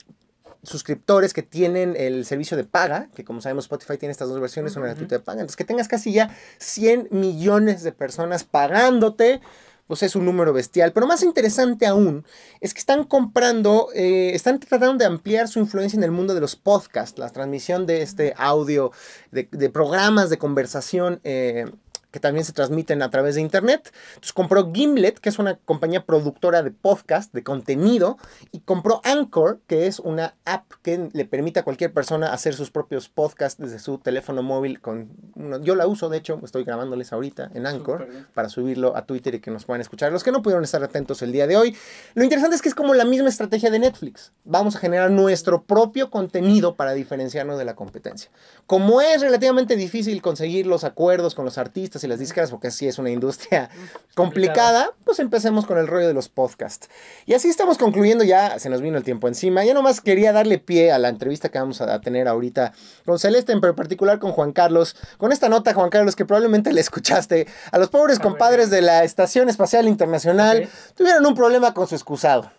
[0.62, 4.76] suscriptores que tienen el servicio de paga, que como sabemos Spotify tiene estas dos versiones,
[4.76, 9.40] una gratuita de paga, entonces que tengas casi ya 100 millones de personas pagándote,
[9.86, 10.92] pues es un número bestial.
[10.92, 12.24] Pero más interesante aún
[12.60, 16.40] es que están comprando, eh, están tratando de ampliar su influencia en el mundo de
[16.40, 18.92] los podcasts, la transmisión de este audio,
[19.32, 21.20] de, programas de conversación.
[21.24, 21.66] Eh,
[22.10, 23.92] que también se transmiten a través de internet.
[24.10, 28.18] Entonces compró Gimlet, que es una compañía productora de podcast, de contenido,
[28.52, 32.70] y compró Anchor, que es una app que le permite a cualquier persona hacer sus
[32.70, 34.80] propios podcasts desde su teléfono móvil.
[34.80, 35.10] Con
[35.62, 39.40] yo la uso, de hecho, estoy grabándoles ahorita en Anchor para subirlo a Twitter y
[39.40, 40.12] que nos puedan escuchar.
[40.12, 41.76] Los que no pudieron estar atentos el día de hoy,
[42.14, 44.32] lo interesante es que es como la misma estrategia de Netflix.
[44.44, 48.30] Vamos a generar nuestro propio contenido para diferenciarnos de la competencia.
[48.66, 52.86] Como es relativamente difícil conseguir los acuerdos con los artistas, y las discas, porque así
[52.86, 53.70] es una industria
[54.14, 56.88] complicada, pues empecemos con el rollo de los podcasts.
[57.26, 59.64] Y así estamos concluyendo ya, se nos vino el tiempo encima.
[59.64, 62.72] Ya nomás quería darle pie a la entrevista que vamos a tener ahorita
[63.04, 66.80] con Celeste, en particular con Juan Carlos, con esta nota, Juan Carlos, que probablemente le
[66.80, 67.46] escuchaste.
[67.72, 72.50] A los pobres compadres de la Estación Espacial Internacional tuvieron un problema con su excusado.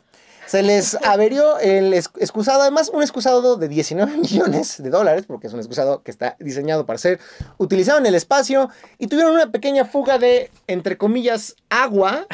[0.51, 5.53] Se les averió el excusado, además un excusado de 19 millones de dólares, porque es
[5.53, 7.21] un excusado que está diseñado para ser
[7.57, 12.27] utilizado en el espacio, y tuvieron una pequeña fuga de, entre comillas, agua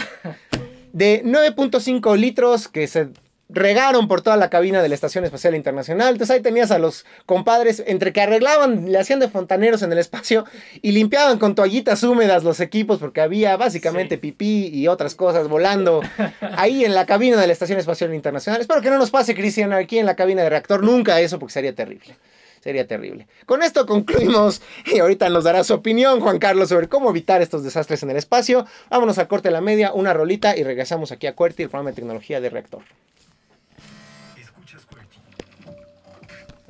[0.93, 3.09] de 9.5 litros que se
[3.49, 6.13] regaron por toda la cabina de la Estación Espacial Internacional.
[6.13, 9.99] Entonces ahí tenías a los compadres entre que arreglaban, le hacían de fontaneros en el
[9.99, 10.45] espacio
[10.81, 16.01] y limpiaban con toallitas húmedas los equipos porque había básicamente pipí y otras cosas volando
[16.41, 18.59] ahí en la cabina de la Estación Espacial Internacional.
[18.59, 21.53] Espero que no nos pase, Cristian, aquí en la cabina de reactor, nunca eso porque
[21.53, 22.15] sería terrible.
[22.59, 23.27] Sería terrible.
[23.45, 27.63] Con esto concluimos y ahorita nos dará su opinión Juan Carlos sobre cómo evitar estos
[27.63, 28.65] desastres en el espacio.
[28.89, 31.91] Vámonos al corte de la media, una rolita y regresamos aquí a QWERTY, el programa
[31.91, 32.81] de tecnología de reactor.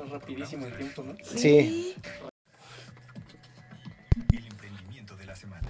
[0.10, 1.16] Rapidísimo el tiempo, ¿no?
[1.24, 1.96] Sí.
[4.32, 5.70] El emprendimiento de la semana.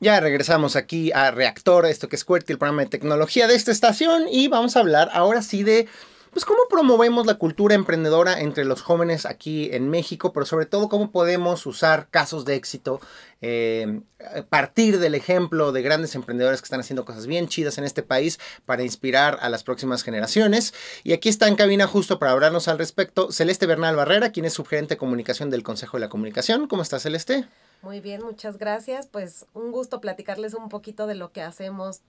[0.00, 3.70] Ya regresamos aquí a Reactor, esto que es QWERTY, el programa de tecnología de esta
[3.70, 5.86] estación, y vamos a hablar ahora sí de
[6.32, 10.88] pues cómo promovemos la cultura emprendedora entre los jóvenes aquí en México, pero sobre todo
[10.88, 13.00] cómo podemos usar casos de éxito,
[13.42, 14.00] eh,
[14.48, 18.40] partir del ejemplo de grandes emprendedores que están haciendo cosas bien chidas en este país
[18.64, 20.72] para inspirar a las próximas generaciones.
[21.04, 24.54] Y aquí está en cabina justo para hablarnos al respecto Celeste Bernal Barrera, quien es
[24.54, 26.66] subgerente de comunicación del Consejo de la Comunicación.
[26.66, 27.46] ¿Cómo está Celeste?
[27.82, 29.06] Muy bien, muchas gracias.
[29.06, 32.00] Pues un gusto platicarles un poquito de lo que hacemos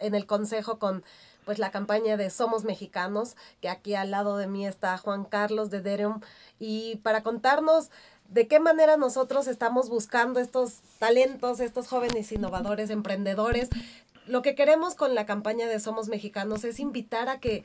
[0.00, 1.04] en el Consejo con
[1.50, 5.68] pues la campaña de Somos Mexicanos, que aquí al lado de mí está Juan Carlos
[5.68, 6.20] de Dereum,
[6.60, 7.90] y para contarnos
[8.28, 13.68] de qué manera nosotros estamos buscando estos talentos, estos jóvenes innovadores, emprendedores.
[14.28, 17.64] Lo que queremos con la campaña de Somos Mexicanos es invitar a que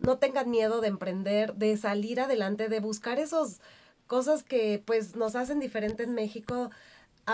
[0.00, 3.60] no tengan miedo de emprender, de salir adelante, de buscar esas
[4.08, 6.72] cosas que pues nos hacen diferente en México,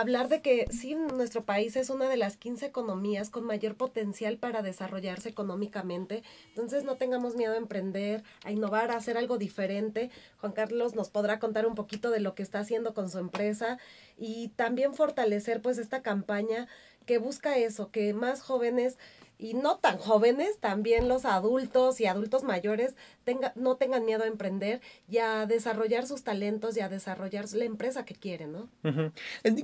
[0.01, 4.39] hablar de que sí, nuestro país es una de las 15 economías con mayor potencial
[4.39, 6.23] para desarrollarse económicamente.
[6.49, 10.11] Entonces no tengamos miedo a emprender, a innovar, a hacer algo diferente.
[10.39, 13.79] Juan Carlos nos podrá contar un poquito de lo que está haciendo con su empresa
[14.19, 16.69] y también fortalecer pues esta campaña
[17.07, 18.99] que busca eso, que más jóvenes
[19.39, 22.95] y no tan jóvenes, también los adultos y adultos mayores
[23.25, 27.65] tenga, no tengan miedo a emprender y a desarrollar sus talentos y a desarrollar la
[27.65, 28.69] empresa que quieren, ¿no?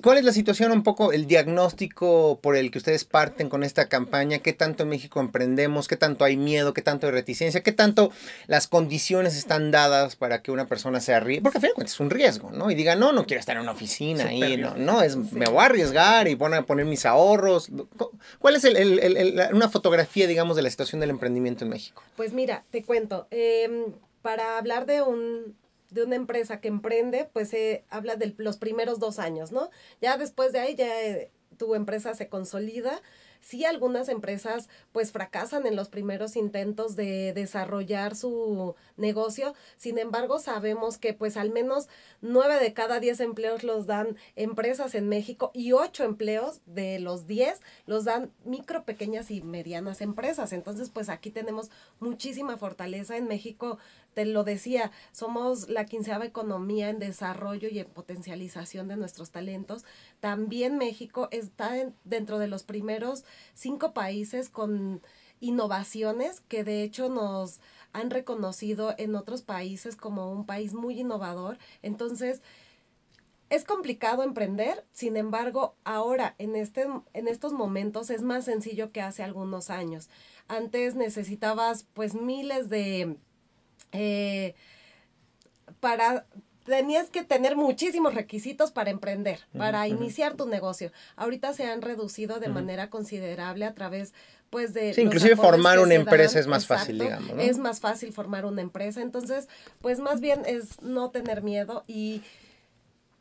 [0.02, 3.88] ¿Cuál es la situación, un poco el diagnóstico por el que ustedes parten con esta
[3.88, 4.40] campaña?
[4.40, 5.88] ¿Qué tanto en México emprendemos?
[5.88, 6.74] ¿Qué tanto hay miedo?
[6.74, 7.62] ¿Qué tanto hay reticencia?
[7.62, 8.12] ¿Qué tanto
[8.46, 11.42] las condiciones están dadas para que una persona se arriesgue?
[11.42, 12.70] Porque al final es un riesgo, ¿no?
[12.70, 15.60] Y diga, no, no quiero estar en una oficina ahí, no, no, es, me voy
[15.60, 17.70] a arriesgar y voy a poner mis ahorros.
[18.38, 22.02] ¿Cuál es el, el, el, una fotografía, digamos, de la situación del emprendimiento en México?
[22.16, 23.28] Pues mira, te cuento.
[23.30, 25.56] Em, para hablar de un
[25.90, 29.68] de una empresa que emprende, pues se habla de los primeros dos años, ¿no?
[30.00, 33.02] Ya después de ahí ya eh, tu empresa se consolida,
[33.42, 40.38] sí algunas empresas pues fracasan en los primeros intentos de desarrollar su negocio, sin embargo
[40.38, 41.88] sabemos que pues al menos
[42.22, 47.26] nueve de cada diez empleos los dan empresas en México y ocho empleos de los
[47.26, 50.52] diez los dan micro, pequeñas y medianas empresas.
[50.52, 53.78] Entonces pues aquí tenemos muchísima fortaleza en México
[54.14, 59.84] te lo decía, somos la quinceava economía en desarrollo y en potencialización de nuestros talentos.
[60.20, 61.72] También México está
[62.04, 65.02] dentro de los primeros cinco países con
[65.40, 67.60] innovaciones que de hecho nos
[67.92, 71.58] han reconocido en otros países como un país muy innovador.
[71.82, 72.42] Entonces,
[73.50, 79.02] es complicado emprender, sin embargo, ahora en, este, en estos momentos es más sencillo que
[79.02, 80.08] hace algunos años.
[80.48, 83.18] Antes necesitabas pues miles de
[83.92, 84.54] eh,
[85.80, 86.26] para
[86.64, 90.92] tenías que tener muchísimos requisitos para emprender, para iniciar tu negocio.
[91.16, 94.14] Ahorita se han reducido de manera considerable a través
[94.50, 94.92] pues de...
[94.94, 97.32] Sí, inclusive formar una empresa es más fácil, digamos.
[97.38, 99.48] Es más fácil formar una empresa, entonces
[99.80, 102.22] pues más bien es no tener miedo y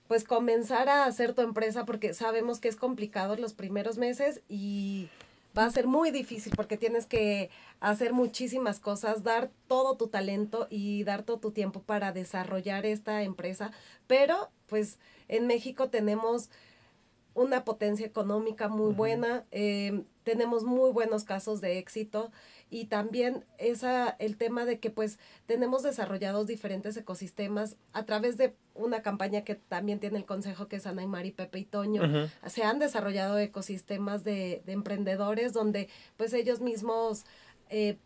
[0.08, 5.10] pues comenzar a hacer tu empresa porque sabemos que es complicado los primeros meses y
[5.58, 10.68] va a ser muy difícil porque tienes que hacer muchísimas cosas, dar todo tu talento
[10.70, 13.72] y dar todo tu tiempo para desarrollar esta empresa.
[14.08, 16.50] Pero pues en México tenemos
[17.34, 22.32] una potencia económica muy buena, eh, tenemos muy buenos casos de éxito
[22.72, 28.56] y también esa, el tema de que pues tenemos desarrollados diferentes ecosistemas a través de
[28.74, 32.02] una campaña que también tiene el consejo que es Ana y Mari, Pepe y Toño.
[32.48, 37.26] Se han desarrollado ecosistemas de, de, emprendedores donde pues ellos mismos
[37.70, 37.98] eh,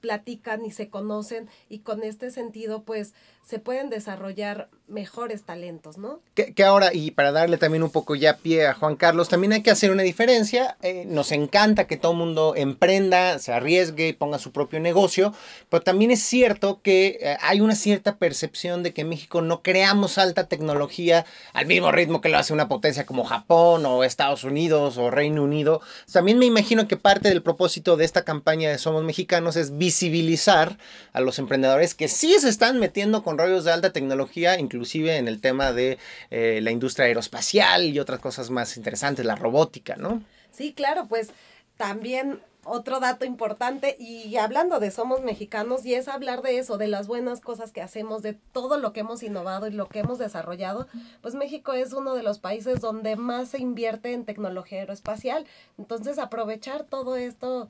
[0.00, 6.20] platican y se conocen y con este sentido pues se pueden desarrollar mejores talentos, ¿no?
[6.34, 9.52] Que, que ahora, y para darle también un poco ya pie a Juan Carlos, también
[9.54, 10.76] hay que hacer una diferencia.
[10.82, 15.32] Eh, nos encanta que todo mundo emprenda, se arriesgue y ponga su propio negocio,
[15.68, 19.62] pero también es cierto que eh, hay una cierta percepción de que en México no
[19.62, 24.44] creamos alta tecnología al mismo ritmo que lo hace una potencia como Japón o Estados
[24.44, 25.80] Unidos o Reino Unido.
[26.12, 30.78] También me imagino que parte del propósito de esta campaña de Somos Mexicanos es visibilizar
[31.12, 35.28] a los emprendedores que sí se están metiendo con rollos de alta tecnología, inclusive en
[35.28, 35.98] el tema de
[36.30, 40.22] eh, la industria aeroespacial y otras cosas más interesantes, la robótica, ¿no?
[40.50, 41.30] Sí, claro, pues
[41.76, 46.88] también otro dato importante y hablando de somos mexicanos y es hablar de eso, de
[46.88, 50.18] las buenas cosas que hacemos, de todo lo que hemos innovado y lo que hemos
[50.18, 50.88] desarrollado,
[51.20, 55.46] pues México es uno de los países donde más se invierte en tecnología aeroespacial.
[55.78, 57.68] Entonces aprovechar todo esto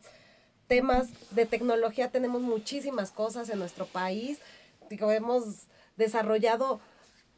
[0.67, 4.39] temas de tecnología, tenemos muchísimas cosas en nuestro país.
[4.89, 6.81] Digo, hemos desarrollado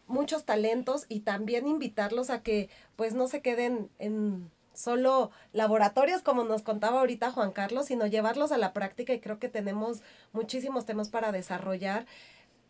[0.06, 6.44] muchos talentos y también invitarlos a que pues no se queden en solo laboratorios como
[6.44, 10.84] nos contaba ahorita Juan Carlos, sino llevarlos a la práctica y creo que tenemos muchísimos
[10.84, 12.06] temas para desarrollar.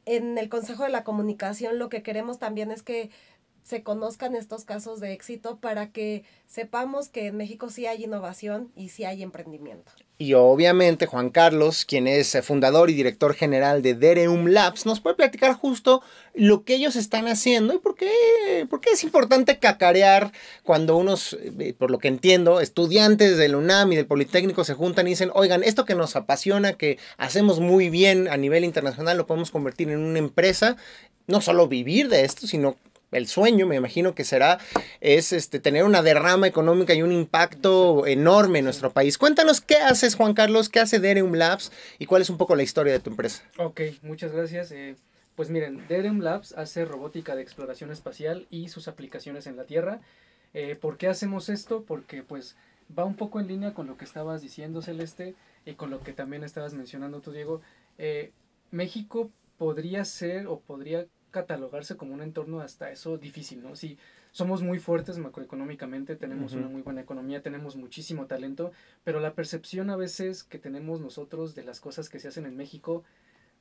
[0.05, 3.11] En el Consejo de la Comunicación lo que queremos también es que
[3.65, 8.71] se conozcan estos casos de éxito para que sepamos que en México sí hay innovación
[8.77, 9.91] y sí hay emprendimiento.
[10.19, 15.01] Y obviamente Juan Carlos, quien es eh, fundador y director general de Dereum Labs, nos
[15.01, 16.03] puede platicar justo
[16.33, 21.35] lo que ellos están haciendo y por qué, por qué es importante cacarear cuando unos,
[21.35, 25.31] eh, por lo que entiendo, estudiantes del UNAM y del Politécnico se juntan y dicen,
[25.35, 29.91] oigan, esto que nos apasiona, que hacemos muy bien a nivel internacional, lo podemos convertir
[29.91, 30.79] en una empresa,
[31.27, 32.77] no solo vivir de esto, sino
[33.13, 34.59] el sueño, me imagino que será,
[35.01, 39.19] es este, tener una derrama económica y un impacto enorme en nuestro país.
[39.19, 42.63] Cuéntanos qué haces, Juan Carlos, qué hace Dereum Labs y cuál es un poco la
[42.63, 43.43] historia de tu empresa.
[43.59, 44.73] Ok, muchas gracias.
[44.73, 44.97] Eh,
[45.35, 50.01] pues miren, Dereum Labs hace robótica de exploración espacial y sus aplicaciones en la Tierra.
[50.55, 51.85] Eh, ¿Por qué hacemos esto?
[51.87, 52.57] Porque pues
[52.97, 55.35] va un poco en línea con lo que estabas diciendo, Celeste,
[55.65, 57.61] y con lo que también estabas mencionando tú, Diego.
[57.99, 58.33] Eh,
[58.71, 63.77] México podría ser o podría catalogarse como un entorno hasta eso difícil, ¿no?
[63.77, 63.99] Si
[64.33, 68.73] somos muy fuertes macroeconómicamente, tenemos una muy buena economía, tenemos muchísimo talento,
[69.05, 72.57] pero la percepción a veces que tenemos nosotros de las cosas que se hacen en
[72.57, 73.05] México,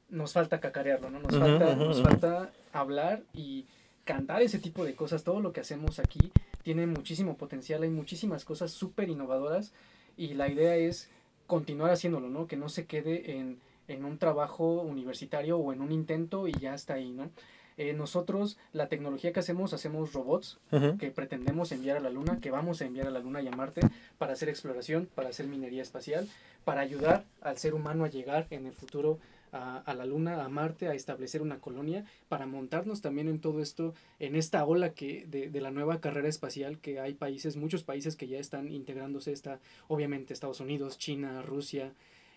[0.08, 1.20] nos falta cacarearlo, ¿no?
[1.20, 3.66] Nos, falta, nos falta hablar y
[4.06, 5.26] cantar ese tipo de cosas.
[5.26, 6.32] Todo lo que hacemos aquí
[6.64, 9.74] tiene muchísimo potencial, hay muchísimas cosas súper innovadoras
[10.16, 11.10] y la idea es
[11.46, 12.48] continuar haciéndolo, ¿no?
[12.48, 13.60] Que no se quede en,
[13.90, 17.32] en un trabajo universitario o en un intento y ya está ahí, ¿no?
[17.78, 20.60] Eh, nosotros, la tecnología que hacemos, hacemos robots
[20.98, 23.52] que pretendemos enviar a la Luna, que vamos a enviar a la Luna y a
[23.52, 23.82] Marte
[24.18, 26.28] para hacer exploración, para hacer minería espacial,
[26.64, 29.20] para ayudar al ser humano a llegar en el futuro
[29.52, 33.62] a, a, la Luna, a Marte, a establecer una colonia, para montarnos también en todo
[33.62, 37.84] esto, en esta ola que de, de, la nueva carrera espacial, que hay países, muchos
[37.84, 41.94] países que ya están integrándose, está obviamente Estados Unidos, China, Rusia,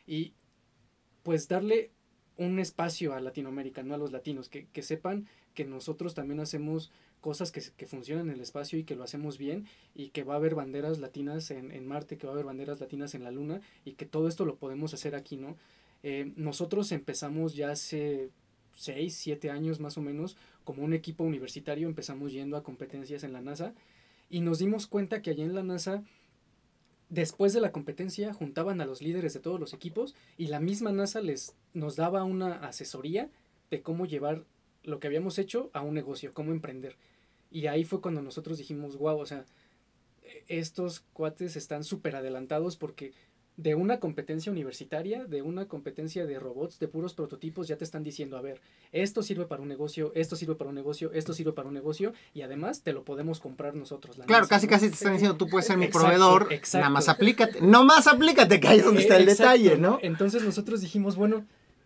[0.06, 0.32] y
[1.22, 1.90] pues darle
[2.38, 6.90] un espacio a Latinoamérica, no a los latinos, que, que sepan que nosotros también hacemos
[7.20, 10.34] cosas que, que, funcionan en el espacio y que lo hacemos bien y que va
[10.34, 13.32] a haber banderas latinas en, en, Marte, que va a haber banderas latinas en la
[13.32, 15.56] Luna y que todo esto lo podemos hacer aquí, ¿no?
[16.04, 18.30] Eh, nosotros empezamos ya hace
[18.76, 23.32] 6, 7 años más o menos como un equipo universitario, empezamos yendo a competencias en
[23.32, 23.74] la NASA
[24.30, 26.04] y nos dimos cuenta que allá en la NASA
[27.08, 30.92] después de la competencia juntaban a los líderes de todos los equipos y la misma
[30.92, 33.30] NASA les nos daba una asesoría
[33.70, 34.44] de cómo llevar
[34.82, 36.96] lo que habíamos hecho a un negocio, cómo emprender.
[37.50, 39.44] Y ahí fue cuando nosotros dijimos, wow, o sea,
[40.46, 43.12] estos cuates están súper adelantados porque
[43.58, 48.04] de una competencia universitaria, de una competencia de robots, de puros prototipos, ya te están
[48.04, 48.60] diciendo, a ver,
[48.92, 52.12] esto sirve para un negocio, esto sirve para un negocio, esto sirve para un negocio,
[52.34, 54.16] y además te lo podemos comprar nosotros.
[54.16, 54.70] La claro, NASA, casi ¿no?
[54.70, 56.78] casi te están diciendo, tú puedes ser mi exacto, proveedor, exacto.
[56.78, 59.98] nada más aplícate, no más aplícate, que ahí es donde está el exacto, detalle, ¿no?
[60.02, 61.44] Entonces nosotros dijimos, bueno,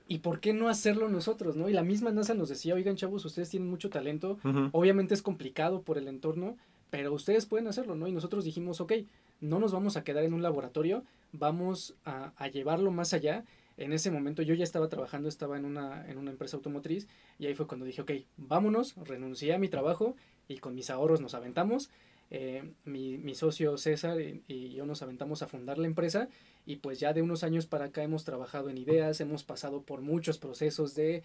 [0.08, 1.70] ¿y por qué no hacerlo nosotros, no?
[1.70, 4.68] Y la misma NASA nos decía, oigan, chavos, ustedes tienen mucho talento, uh -huh.
[4.72, 6.58] obviamente es complicado por el entorno,
[6.90, 8.08] pero ustedes pueden hacerlo, ¿no?
[8.08, 8.92] Y nosotros dijimos, ok,
[9.40, 13.44] no nos vamos a quedar en un laboratorio, vamos a, a, llevarlo más allá.
[13.76, 17.08] En ese momento yo ya estaba trabajando, estaba en una, en una empresa automotriz
[17.38, 20.14] y ahí fue cuando dije, ok, vámonos, renuncié a mi trabajo
[20.46, 21.90] y con mis ahorros nos aventamos.
[22.30, 26.30] Eh, mi, mi, socio César y, y, yo nos aventamos a fundar la empresa
[26.64, 30.00] y pues ya de unos años para acá hemos trabajado en ideas, hemos pasado por
[30.00, 31.24] muchos procesos de,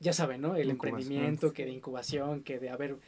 [0.00, 0.56] ya saben, ¿no?
[0.56, 2.98] El emprendimiento, que de incubación, que de, a ver,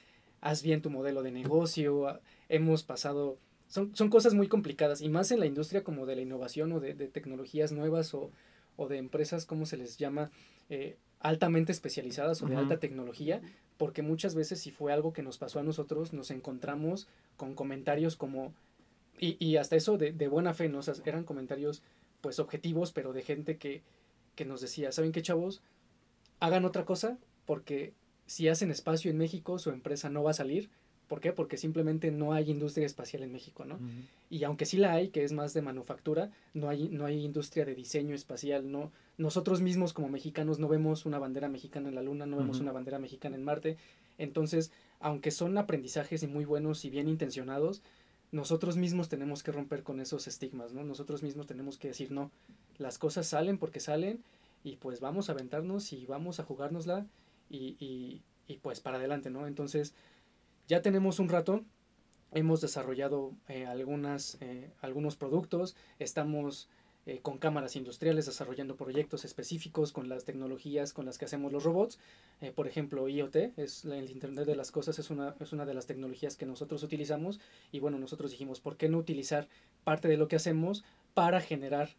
[0.40, 2.18] haz bien tu modelo de negocio,
[2.48, 3.38] hemos pasado
[3.68, 6.80] son, son cosas muy complicadas y más en la industria como de la innovación o
[6.80, 8.30] de, de tecnologías nuevas o,
[8.76, 10.30] o de empresas, ¿cómo se les llama?
[10.70, 13.42] Eh, altamente especializadas o de alta tecnología,
[13.76, 18.16] porque muchas veces si fue algo que nos pasó a nosotros, nos encontramos con comentarios
[18.16, 18.54] como,
[19.18, 20.78] y, y hasta eso de, de buena fe, ¿no?
[20.78, 21.82] O sea, eran comentarios
[22.20, 23.82] pues objetivos, pero de gente que,
[24.36, 25.60] que nos decía, ¿saben qué chavos?
[26.40, 27.94] Hagan otra cosa, porque
[28.26, 30.70] si hacen espacio en México, su empresa no va a salir.
[31.08, 31.32] ¿Por qué?
[31.32, 33.78] Porque simplemente no hay industria espacial en México, ¿no?
[34.28, 37.64] Y aunque sí la hay, que es más de manufactura, no hay, no hay industria
[37.64, 42.02] de diseño espacial, no, nosotros mismos como mexicanos no vemos una bandera mexicana en la
[42.02, 43.78] luna, no vemos una bandera mexicana en Marte.
[44.18, 47.82] Entonces, aunque son aprendizajes y muy buenos y bien intencionados,
[48.30, 50.84] nosotros mismos tenemos que romper con esos estigmas, ¿no?
[50.84, 52.30] Nosotros mismos tenemos que decir, no,
[52.76, 54.22] las cosas salen porque salen
[54.62, 57.06] y pues vamos a aventarnos y vamos a jugárnosla
[57.48, 59.46] y, y, y pues para adelante, ¿no?
[59.46, 59.94] Entonces,
[60.68, 61.64] ya tenemos un rato,
[62.30, 66.68] hemos desarrollado eh, algunas, eh, algunos productos, estamos
[67.06, 71.64] eh, con cámaras industriales desarrollando proyectos específicos con las tecnologías con las que hacemos los
[71.64, 71.98] robots.
[72.54, 75.86] Por ejemplo, IoT, es el Internet de las Cosas, es una, es una de las
[75.86, 77.40] tecnologías que nosotros utilizamos
[77.72, 79.48] y bueno, nosotros dijimos, ¿por qué no utilizar
[79.84, 81.96] parte de lo que hacemos para generar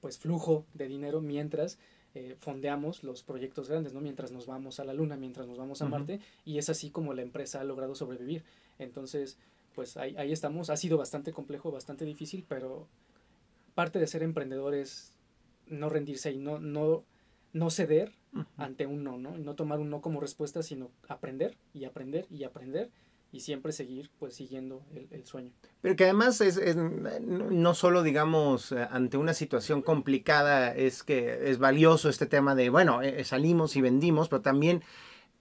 [0.00, 1.78] pues flujo de dinero mientras
[2.14, 4.00] eh, fondeamos los proyectos grandes, ¿no?
[4.00, 5.88] Mientras nos vamos a la Luna, mientras nos vamos a.
[5.88, 8.44] Marte, y es así como la empresa ha logrado sobrevivir.
[8.78, 9.38] Entonces,
[9.74, 10.70] pues ahí, ahí estamos.
[10.70, 12.86] Ha sido bastante complejo, bastante difícil, pero
[13.74, 15.12] parte de ser emprendedor es
[15.66, 17.04] no rendirse y no, no,
[17.52, 18.12] no ceder
[18.56, 19.38] ante un no, ¿no?
[19.38, 22.90] Y no tomar un no como respuesta, sino aprender y aprender y aprender
[23.32, 25.50] y siempre seguir, pues, siguiendo el, el sueño.
[25.80, 31.50] Pero que además es, es no solo, digamos, eh, ante una situación complicada, es que
[31.50, 34.84] es valioso este tema de, bueno, eh, salimos y vendimos, pero también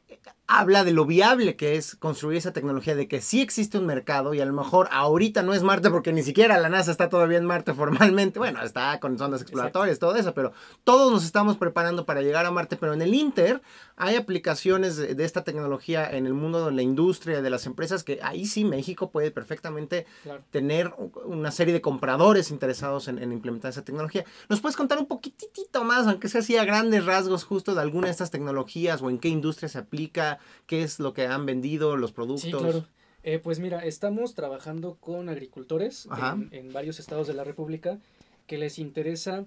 [0.07, 0.19] eh,
[0.59, 4.33] habla de lo viable que es construir esa tecnología, de que sí existe un mercado
[4.33, 7.37] y a lo mejor ahorita no es Marte porque ni siquiera la NASA está todavía
[7.37, 10.51] en Marte formalmente, bueno, está con sondas exploratorias, todo eso, pero
[10.83, 13.61] todos nos estamos preparando para llegar a Marte, pero en el Inter
[13.95, 18.03] hay aplicaciones de, de esta tecnología en el mundo de la industria, de las empresas,
[18.03, 20.43] que ahí sí México puede perfectamente Claro.
[20.51, 20.93] tener
[21.25, 24.25] una serie de compradores interesados en, en implementar esa tecnología.
[24.49, 28.07] ¿Nos puedes contar un poquitito más, aunque sea así a grandes rasgos, justo de alguna
[28.07, 31.97] de estas tecnologías o en qué industria se aplica, qué es lo que han vendido,
[31.97, 32.43] los productos?
[32.43, 32.85] Sí, claro.
[33.23, 36.07] Eh, pues mira, estamos trabajando con agricultores
[36.51, 37.99] en varios estados de la República
[38.47, 39.45] que les interesa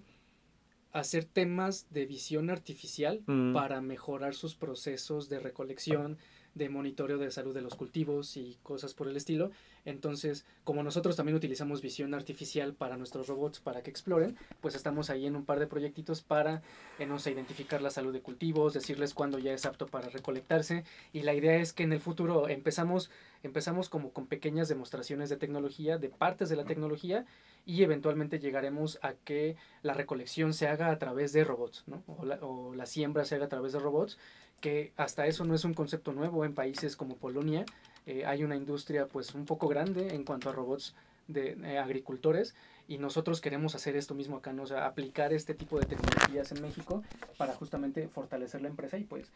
[0.92, 3.52] hacer temas de visión artificial Mm.
[3.52, 6.18] para mejorar sus procesos de recolección,
[6.54, 9.50] de monitoreo de salud de los cultivos y cosas por el estilo.
[9.84, 15.10] Entonces, como nosotros también utilizamos visión artificial para nuestros robots para que exploren, pues estamos
[15.10, 16.62] ahí en un par de proyectitos para,
[16.98, 20.84] eh, no sé, identificar la salud de cultivos, decirles cuándo ya es apto para recolectarse.
[21.12, 23.10] Y la idea es que en el futuro empezamos,
[23.42, 27.26] empezamos como con pequeñas demostraciones de tecnología, de partes de la tecnología,
[27.66, 31.84] y eventualmente llegaremos a que la recolección se haga a través de robots.
[32.06, 34.18] O la, o la siembra se haga a través de robots,
[34.64, 37.66] que hasta eso no es un concepto nuevo en países como Polonia.
[38.06, 40.94] eh, hay una industria pues un poco grande en cuanto a robots
[41.28, 42.54] de eh, agricultores
[42.88, 44.62] y nosotros queremos hacer esto mismo acá, ¿no?
[44.62, 47.02] o sea, aplicar este tipo de tecnologías en México
[47.36, 49.30] para justamente fortalecer la empresa y pues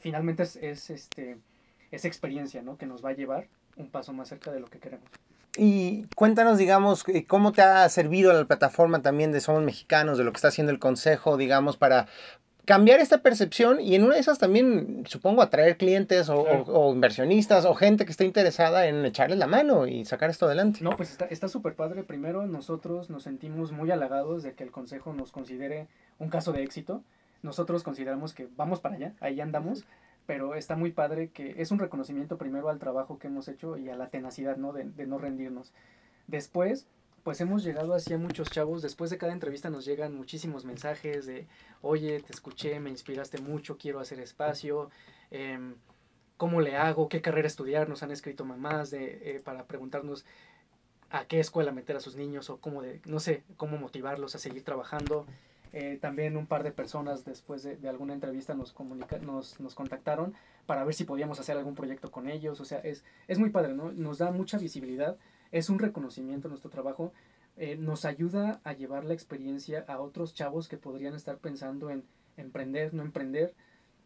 [0.00, 1.38] finalmente es, es, este,
[1.92, 2.76] esa experiencia, ¿no?
[2.76, 5.08] Que nos va a llevar un paso más cerca de lo que queremos.
[5.56, 10.24] Y cuéntanos, digamos, eh, cómo te ha servido la plataforma también de Somos Mexicanos, de
[10.24, 12.08] lo que está haciendo el Consejo, digamos, para
[12.64, 16.62] cambiar esta percepción y en una de esas también, supongo, atraer clientes o, Claro.
[16.68, 20.46] o- o inversionistas o gente que esté interesada en echarles la mano y sacar esto
[20.46, 20.78] adelante.
[20.82, 22.04] No, pues está está súper padre.
[22.04, 25.88] Primero, nosotros nos sentimos muy halagados de que el Consejo nos considere
[26.18, 27.02] un caso de éxito.
[27.42, 29.84] Nosotros consideramos que vamos para allá, ahí andamos,
[30.26, 33.88] pero está muy padre que es un reconocimiento primero al trabajo que hemos hecho y
[33.88, 34.72] a la tenacidad, ¿no?
[34.72, 35.72] De, de no rendirnos.
[36.28, 36.86] Después,
[37.22, 38.82] pues hemos llegado así a muchos chavos.
[38.82, 41.46] Después de cada entrevista nos llegan muchísimos mensajes de,
[41.80, 44.90] oye, te escuché, me inspiraste mucho, quiero hacer espacio.
[45.30, 45.74] em,
[46.36, 47.08] ¿Cómo le hago?
[47.08, 47.88] ¿Qué carrera estudiar?
[47.88, 50.24] Nos han escrito mamás de, eh, para preguntarnos
[51.10, 54.38] a qué escuela meter a sus niños o cómo de, no sé, cómo motivarlos a
[54.38, 55.26] seguir trabajando.
[55.72, 60.34] Eh, también un par de personas después de, alguna entrevista nos, comunica, nos, nos contactaron
[60.66, 62.60] para ver si podíamos hacer algún proyecto con ellos.
[62.60, 63.92] O sea, es, es muy padre, ¿no?
[63.92, 65.16] Nos da mucha visibilidad,
[65.52, 67.12] es un reconocimiento a nuestro trabajo,
[67.56, 72.02] eh, nos ayuda a llevar la experiencia a otros chavos que podrían estar pensando en
[72.36, 73.54] emprender, no emprender.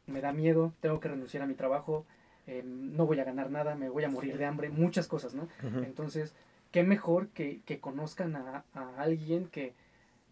[0.07, 2.05] Me da miedo, tengo que renunciar a mi trabajo,
[2.47, 5.49] eh, no voy a ganar nada, me voy a morir de hambre, muchas cosas, ¿no?
[5.63, 6.35] Entonces,
[6.71, 9.75] qué mejor que, que conozcan a, a alguien que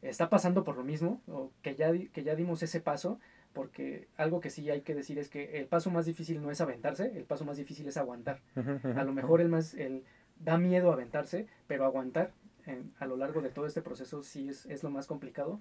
[0.02, 3.18] está pasando por lo mismo, o que ya, que ya dimos ese paso,
[3.52, 6.60] porque algo que sí hay que decir es que el paso más difícil no es
[6.60, 8.40] aventarse, el paso más difícil es aguantar.
[8.96, 10.04] A lo mejor el más, el,
[10.38, 12.32] da miedo aventarse, pero aguantar
[12.66, 15.60] en- a lo largo de todo este proceso sí es, es lo más complicado.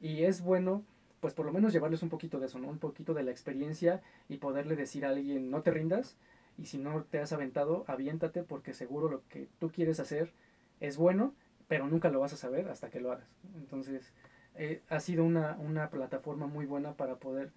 [0.00, 0.84] Y es bueno,
[1.20, 2.68] pues por lo menos llevarles un poquito de eso, ¿no?
[2.68, 6.16] Un poquito de la experiencia y poderle decir a alguien, no te rindas,
[6.58, 10.32] y si no te has aventado, aviéntate porque seguro lo que tú quieres hacer
[10.80, 11.34] es bueno,
[11.68, 13.28] pero nunca lo vas a saber hasta que lo hagas.
[13.56, 14.12] Entonces,
[14.54, 17.52] eh, ha sido una, una plataforma muy buena para poder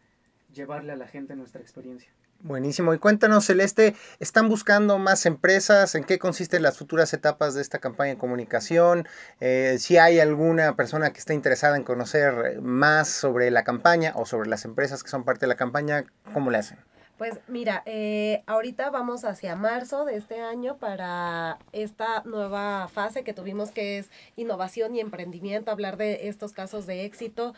[0.54, 2.12] llevarle a la gente nuestra experiencia.
[2.44, 2.92] Buenísimo.
[2.96, 5.94] Y cuéntanos, Celeste, ¿están buscando más empresas?
[5.94, 9.08] ¿En qué consisten las futuras etapas de esta campaña de comunicación?
[9.40, 14.26] Eh, si hay alguna persona que esté interesada en conocer más sobre la campaña o
[14.26, 16.80] sobre las empresas que son parte de la campaña, ¿cómo le hacen?
[17.20, 23.36] Pues mira, eh, ahorita vamos hacia marzo de este año para esta nueva fase que
[23.36, 27.54] tuvimos que es innovación y emprendimiento, hablar de estos casos de éxito.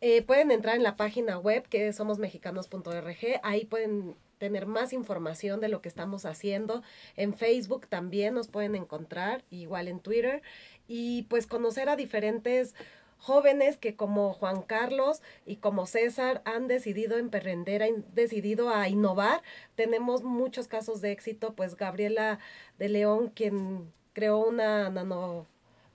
[0.00, 5.60] Eh, pueden entrar en la página web que es somosmexicanos.org, ahí pueden tener más información
[5.60, 6.82] de lo que estamos haciendo.
[7.16, 10.42] En Facebook también nos pueden encontrar, igual en Twitter,
[10.88, 12.74] y pues conocer a diferentes
[13.18, 19.42] jóvenes que como Juan Carlos y como César han decidido emprender, han decidido a innovar.
[19.74, 22.38] Tenemos muchos casos de éxito, pues Gabriela
[22.78, 25.46] de León, quien creó una nano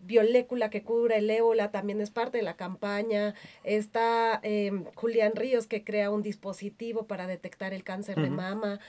[0.06, 3.34] biolécula que cura el ébola también es parte de la campaña.
[3.64, 8.80] Está em, Julián Ríos que crea un dispositivo para detectar el cáncer de mama.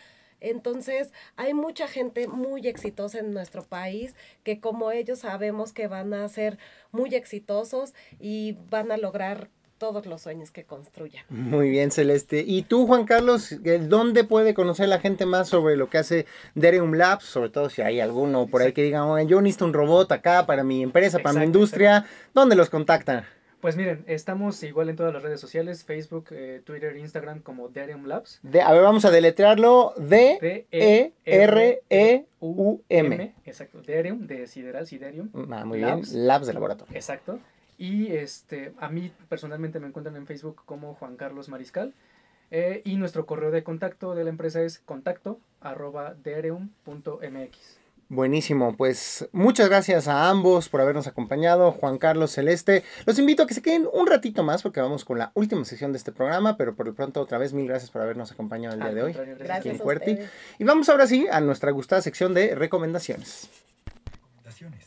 [0.40, 6.12] Entonces, hay mucha gente muy exitosa en nuestro país que como ellos sabemos que van
[6.12, 6.58] a ser
[6.92, 9.48] muy exitosos y van a lograr
[9.78, 11.24] todos los sueños que construyan.
[11.28, 12.44] Muy bien, Celeste.
[12.46, 13.54] ¿Y tú, Juan Carlos,
[13.88, 17.24] dónde puede conocer la gente más sobre lo que hace Derium Labs?
[17.24, 20.64] Sobre todo si hay alguno por ahí que diga, yo necesito un robot acá para
[20.64, 22.06] mi empresa, para mi industria.
[22.34, 23.24] ¿Dónde los contactan?
[23.60, 28.06] Pues miren, estamos igual en todas las redes sociales, Facebook, eh, Twitter, Instagram como Derium
[28.06, 28.38] Labs.
[28.42, 29.94] De, a ver, vamos a deletrearlo.
[29.96, 30.94] D-E-R-E-U-M.
[33.44, 35.30] Exacto, Derium, de Sideral, Siderium.
[35.50, 36.94] Ah, muy bien, Labs de laboratorio.
[36.94, 37.40] Exacto.
[37.78, 41.94] Y este, a mí personalmente me encuentran en Facebook como Juan Carlos Mariscal.
[42.50, 47.78] Eh, y nuestro correo de contacto de la empresa es contacto arroba mx.
[48.08, 52.84] Buenísimo, pues muchas gracias a ambos por habernos acompañado, Juan Carlos Celeste.
[53.04, 55.90] Los invito a que se queden un ratito más porque vamos con la última sesión
[55.90, 58.80] de este programa, pero por lo pronto otra vez mil gracias por habernos acompañado el
[58.80, 59.12] día de hoy.
[59.12, 59.82] Gracias.
[60.58, 63.50] Y vamos ahora sí a nuestra gustada sección de recomendaciones.
[64.44, 64.86] Recomendaciones.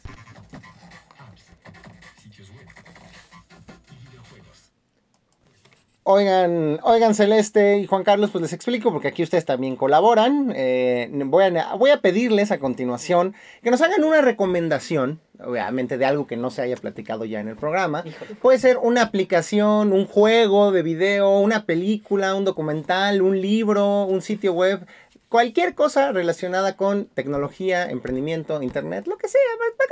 [6.12, 10.52] Oigan, oigan Celeste y Juan Carlos, pues les explico porque aquí ustedes también colaboran.
[10.56, 16.06] Eh, voy, a, voy a pedirles a continuación que nos hagan una recomendación, obviamente de
[16.06, 18.04] algo que no se haya platicado ya en el programa.
[18.42, 24.24] Puede ser una aplicación, un juego de video, una película, un documental, un libro, un
[24.24, 24.88] sitio web,
[25.30, 29.40] cualquier cosa relacionada con tecnología, emprendimiento, internet, lo que sea,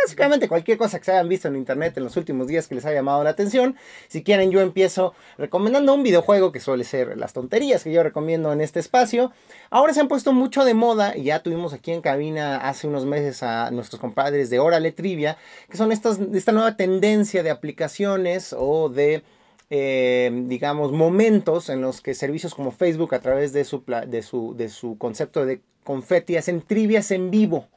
[0.03, 2.85] básicamente cualquier cosa que se hayan visto en internet en los últimos días que les
[2.85, 3.75] haya llamado la atención.
[4.07, 8.51] Si quieren, yo empiezo recomendando un videojuego que suele ser las tonterías que yo recomiendo
[8.51, 9.31] en este espacio.
[9.69, 13.05] Ahora se han puesto mucho de moda y ya tuvimos aquí en cabina hace unos
[13.05, 15.37] meses a nuestros compadres de Órale Trivia,
[15.69, 19.23] que son estas, esta nueva tendencia de aplicaciones o de
[19.69, 24.55] eh, digamos, momentos en los que servicios como Facebook a través de su, de su,
[24.55, 27.67] de su concepto de confeti hacen trivias en vivo.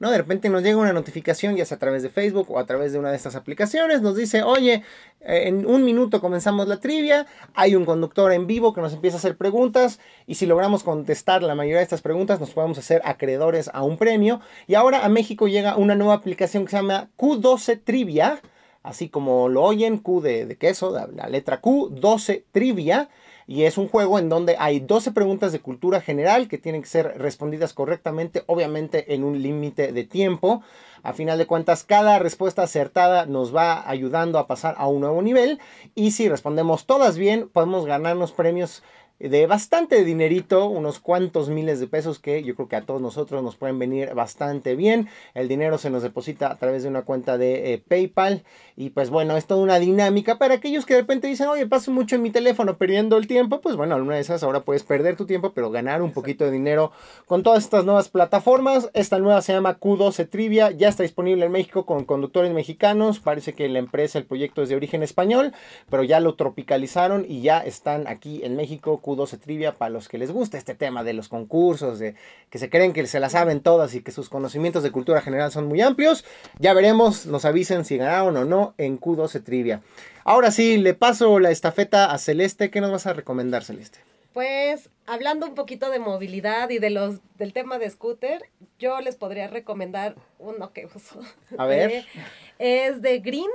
[0.00, 0.10] ¿no?
[0.10, 2.92] De repente nos llega una notificación, ya sea a través de Facebook o a través
[2.92, 4.82] de una de estas aplicaciones, nos dice, oye,
[5.20, 9.16] eh, en un minuto comenzamos la trivia, hay un conductor en vivo que nos empieza
[9.16, 13.02] a hacer preguntas y si logramos contestar la mayoría de estas preguntas nos podemos hacer
[13.04, 14.40] acreedores a un premio.
[14.66, 18.40] Y ahora a México llega una nueva aplicación que se llama Q12 Trivia,
[18.84, 23.08] así como lo oyen, Q de, queso, la letra Q, 12 trivia.
[23.46, 26.88] Y es un juego en donde hay 12 preguntas de cultura general que tienen que
[26.88, 30.62] ser respondidas correctamente, obviamente en un límite de tiempo.
[31.02, 35.20] A final de cuentas, cada respuesta acertada nos va ayudando a pasar a un nuevo
[35.20, 35.60] nivel.
[35.94, 38.82] Y si respondemos todas bien, podemos ganarnos premios
[39.18, 43.42] de bastante dinerito, unos cuantos miles de pesos que yo creo que a todos nosotros
[43.42, 45.08] nos pueden venir bastante bien.
[45.34, 48.44] El dinero se nos deposita a través de una cuenta de eh, PayPal
[48.76, 51.92] y pues bueno, es toda una dinámica para aquellos que de repente dicen, oye, paso
[51.92, 55.16] mucho en mi teléfono perdiendo el tiempo, pues bueno, alguna de esas ahora puedes perder
[55.16, 56.90] tu tiempo, pero ganar un poquito de dinero
[57.26, 58.90] con todas estas nuevas plataformas.
[58.94, 63.54] Esta nueva se llama Q12 Trivia, ya está disponible en México con conductores mexicanos, parece
[63.54, 65.52] que la empresa, el proyecto es de origen español,
[65.88, 70.18] pero ya lo tropicalizaron y ya están aquí en México Q12 Trivia para los que
[70.18, 72.14] les gusta este tema de los concursos, de
[72.50, 75.52] que se creen que se la saben todas y que sus conocimientos de cultura general
[75.52, 76.24] son muy amplios.
[76.58, 79.82] Ya veremos, nos avisen si ganaron o no en Q12 Trivia.
[80.24, 82.70] Ahora sí, le paso la estafeta a Celeste.
[82.70, 83.98] ¿Qué nos vas a recomendar, Celeste?
[84.32, 88.42] Pues hablando un poquito de movilidad y de los del tema de scooter,
[88.80, 91.20] yo les podría recomendar uno que uso.
[91.56, 92.04] A ver.
[92.58, 93.50] es de Green,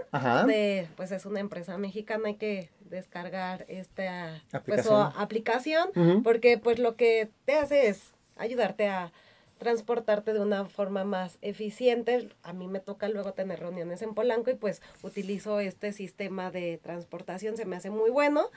[0.48, 5.12] de pues es una empresa mexicana y que descargar esta pues, Aplicación.
[5.16, 9.12] aplicación porque pues lo que te hace es ayudarte a
[9.60, 12.30] transportarte de una forma más eficiente.
[12.44, 16.80] A mí me toca luego tener reuniones en Polanco y pues utilizo este sistema de
[16.82, 18.48] transportación, se me hace muy bueno.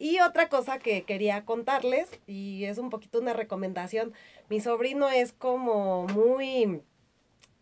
[0.00, 4.12] Y otra cosa que quería contarles, y es un poquito una recomendación,
[4.48, 6.80] mi sobrino es como muy,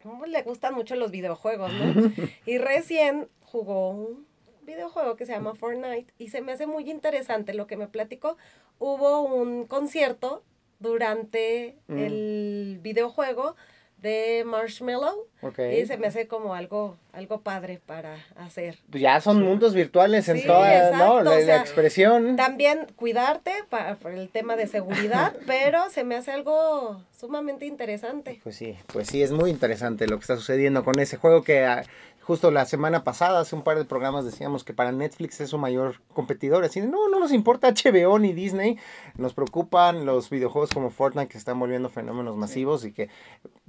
[0.03, 2.13] como le gustan mucho los videojuegos, ¿no?
[2.47, 4.27] y recién jugó un
[4.67, 8.37] videojuego que se llama Fortnite y se me hace muy interesante lo que me platicó.
[8.79, 10.43] Hubo un concierto
[10.79, 11.99] durante Mm.
[11.99, 13.57] el videojuego
[13.99, 15.27] de Marshmallow
[15.73, 18.77] y se me hace como algo, algo padre para hacer.
[18.91, 21.23] Pues ya son mundos virtuales en Sí, toda, ¿no?
[21.23, 22.37] La, o la sea, expresión.
[22.37, 28.39] También cuidarte para, el tema de seguridad, pero se me hace algo sumamente interesante.
[28.43, 31.65] Pues sí, pues sí, es muy interesante lo que está sucediendo con ese juego que
[31.65, 31.83] ah,
[32.27, 35.59] justo la semana pasada, hace un par de programas decíamos que para Netflix es su
[35.59, 36.65] mayor competidor.
[36.65, 38.79] Así, de, no, no nos importa HBO ni Disney,
[39.17, 43.09] nos preocupan los videojuegos como Fortnite que se están volviendo fenómenos masivos y que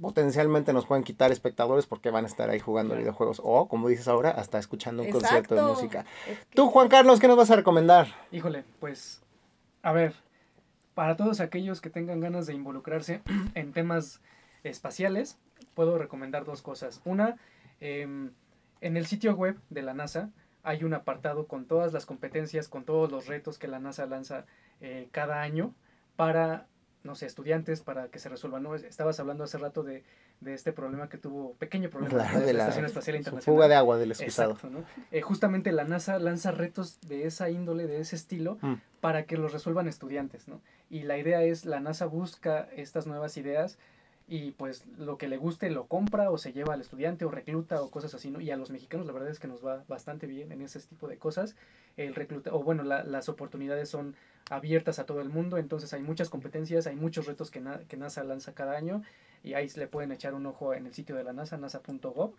[0.00, 3.02] potencialmente nos pueden quitar espectadores porque van a estar ahí jugando Claro.
[3.02, 6.04] videojuegos o, como dices ahora, hasta escuchando un concierto de música.
[6.28, 8.08] Es que- Tú, Juan Carlos, ¿qué nos vas a recomendar?
[8.32, 9.20] Híjole, pues,
[9.82, 10.14] a ver,
[10.94, 13.22] para todos aquellos que tengan ganas de involucrarse
[13.54, 14.20] en temas
[14.64, 15.38] espaciales,
[15.74, 17.00] puedo recomendar dos cosas.
[17.04, 17.36] Una,
[17.80, 18.32] em,
[18.80, 20.30] en el sitio web de la NASA
[20.62, 24.44] hay un apartado con todas las competencias, con todos los retos que la NASA lanza
[24.80, 25.74] eh, cada año
[26.16, 26.66] para,
[27.04, 28.62] no sé, estudiantes, para que se resuelvan.
[28.64, 28.74] ¿no?
[28.74, 30.02] Estabas hablando hace rato de,
[30.40, 33.56] de este problema que tuvo, pequeño problema de la Estación Espacial Internacional.
[33.56, 34.52] fuga de agua del excusado.
[34.52, 34.84] Exacto, ¿no?
[35.10, 38.74] Eh, justamente la NASA lanza retos de esa índole, de ese estilo, Mm.
[39.00, 40.60] para que los resuelvan estudiantes, ¿no?
[40.90, 43.78] Y la idea es, la NASA busca estas nuevas ideas
[44.30, 47.80] y pues lo que le guste lo compra o se lleva al estudiante o recluta
[47.80, 48.40] o cosas así, ¿no?
[48.40, 51.08] Y a los mexicanos la verdad es que nos va bastante bien en ese tipo
[51.08, 51.56] de cosas.
[51.96, 54.14] El recluta, o bueno, la- las oportunidades son
[54.50, 57.96] abiertas a todo el mundo, entonces hay muchas competencias, hay muchos retos que, na- que
[57.96, 59.02] NASA lanza cada año
[59.42, 62.34] y ahí le pueden echar un ojo en el sitio de la NASA, nasa.gov.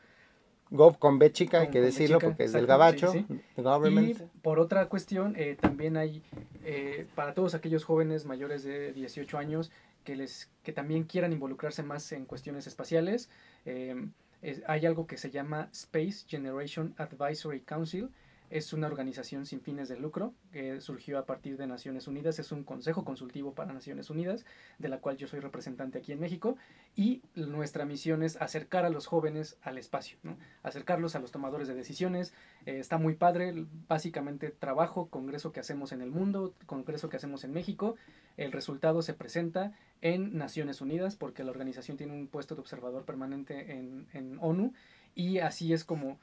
[0.71, 4.13] Gov con B chica, hay que decirlo, chica, porque es del gabacho, sí, the Y
[4.43, 6.21] por otra cuestión, eh, también hay
[6.63, 9.71] eh, para todos aquellos jóvenes mayores de 18 años
[10.03, 13.29] que, les, que también quieran involucrarse más en cuestiones espaciales,
[13.65, 13.95] eh,
[14.41, 18.09] es- hay algo que se llama Space Generation Advisory Council.
[18.49, 22.39] Es una organización sin fines de lucro que surgió a partir de Naciones Unidas.
[22.39, 24.45] Es un consejo consultivo para Naciones Unidas,
[24.79, 26.57] de la cual yo soy representante aquí en México.
[26.95, 30.37] Y nuestra misión es acercar a los jóvenes al espacio, ¿no?
[30.63, 32.33] acercarlos a los tomadores de decisiones,
[32.65, 33.53] eh, está muy padre,
[33.87, 37.95] básicamente trabajo, congreso que hacemos en el mundo, congreso que hacemos en México.
[38.37, 43.05] El resultado se presenta en Naciones Unidas porque la organización tiene un puesto de observador
[43.05, 44.73] permanente en, en ONU
[45.15, 46.19] y así es como,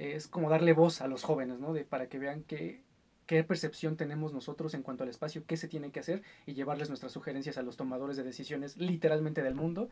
[0.00, 1.72] es como darle voz a los jóvenes, ¿no?
[1.72, 2.82] De, para que vean qué,
[3.26, 6.88] qué percepción tenemos nosotros en cuanto al espacio, qué se tiene que hacer y llevarles
[6.88, 9.90] nuestras sugerencias a los tomadores de decisiones literalmente del mundo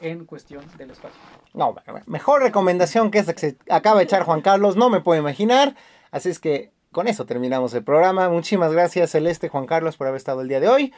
[0.00, 1.20] en cuestión del espacio.
[1.52, 5.20] No, mejor recomendación que esta que se acaba de echar Juan Carlos, no me puedo
[5.20, 5.76] imaginar.
[6.10, 8.28] Así es que con eso terminamos el programa.
[8.28, 10.92] Muchísimas gracias, Celeste, Juan Carlos, por haber estado el día de hoy.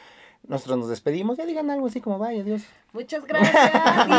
[0.47, 1.37] Nosotros nos despedimos.
[1.37, 2.63] Ya digan algo así como vaya, adiós.
[2.91, 3.55] Muchas gracias.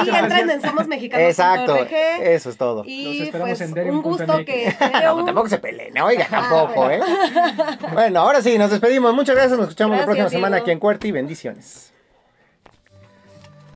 [0.06, 1.28] Y entren en Somos Mexicanos.
[1.28, 1.76] Exacto,
[2.22, 2.82] eso es todo.
[2.86, 7.04] Y pues un gusto que No, un- tampoco se peleen, oiga, tampoco, bueno.
[7.04, 7.78] ¿eh?
[7.92, 9.14] Bueno, ahora sí, nos despedimos.
[9.14, 11.12] Muchas gracias, nos escuchamos la próxima semana aquí en Cuerti.
[11.12, 11.92] Bendiciones.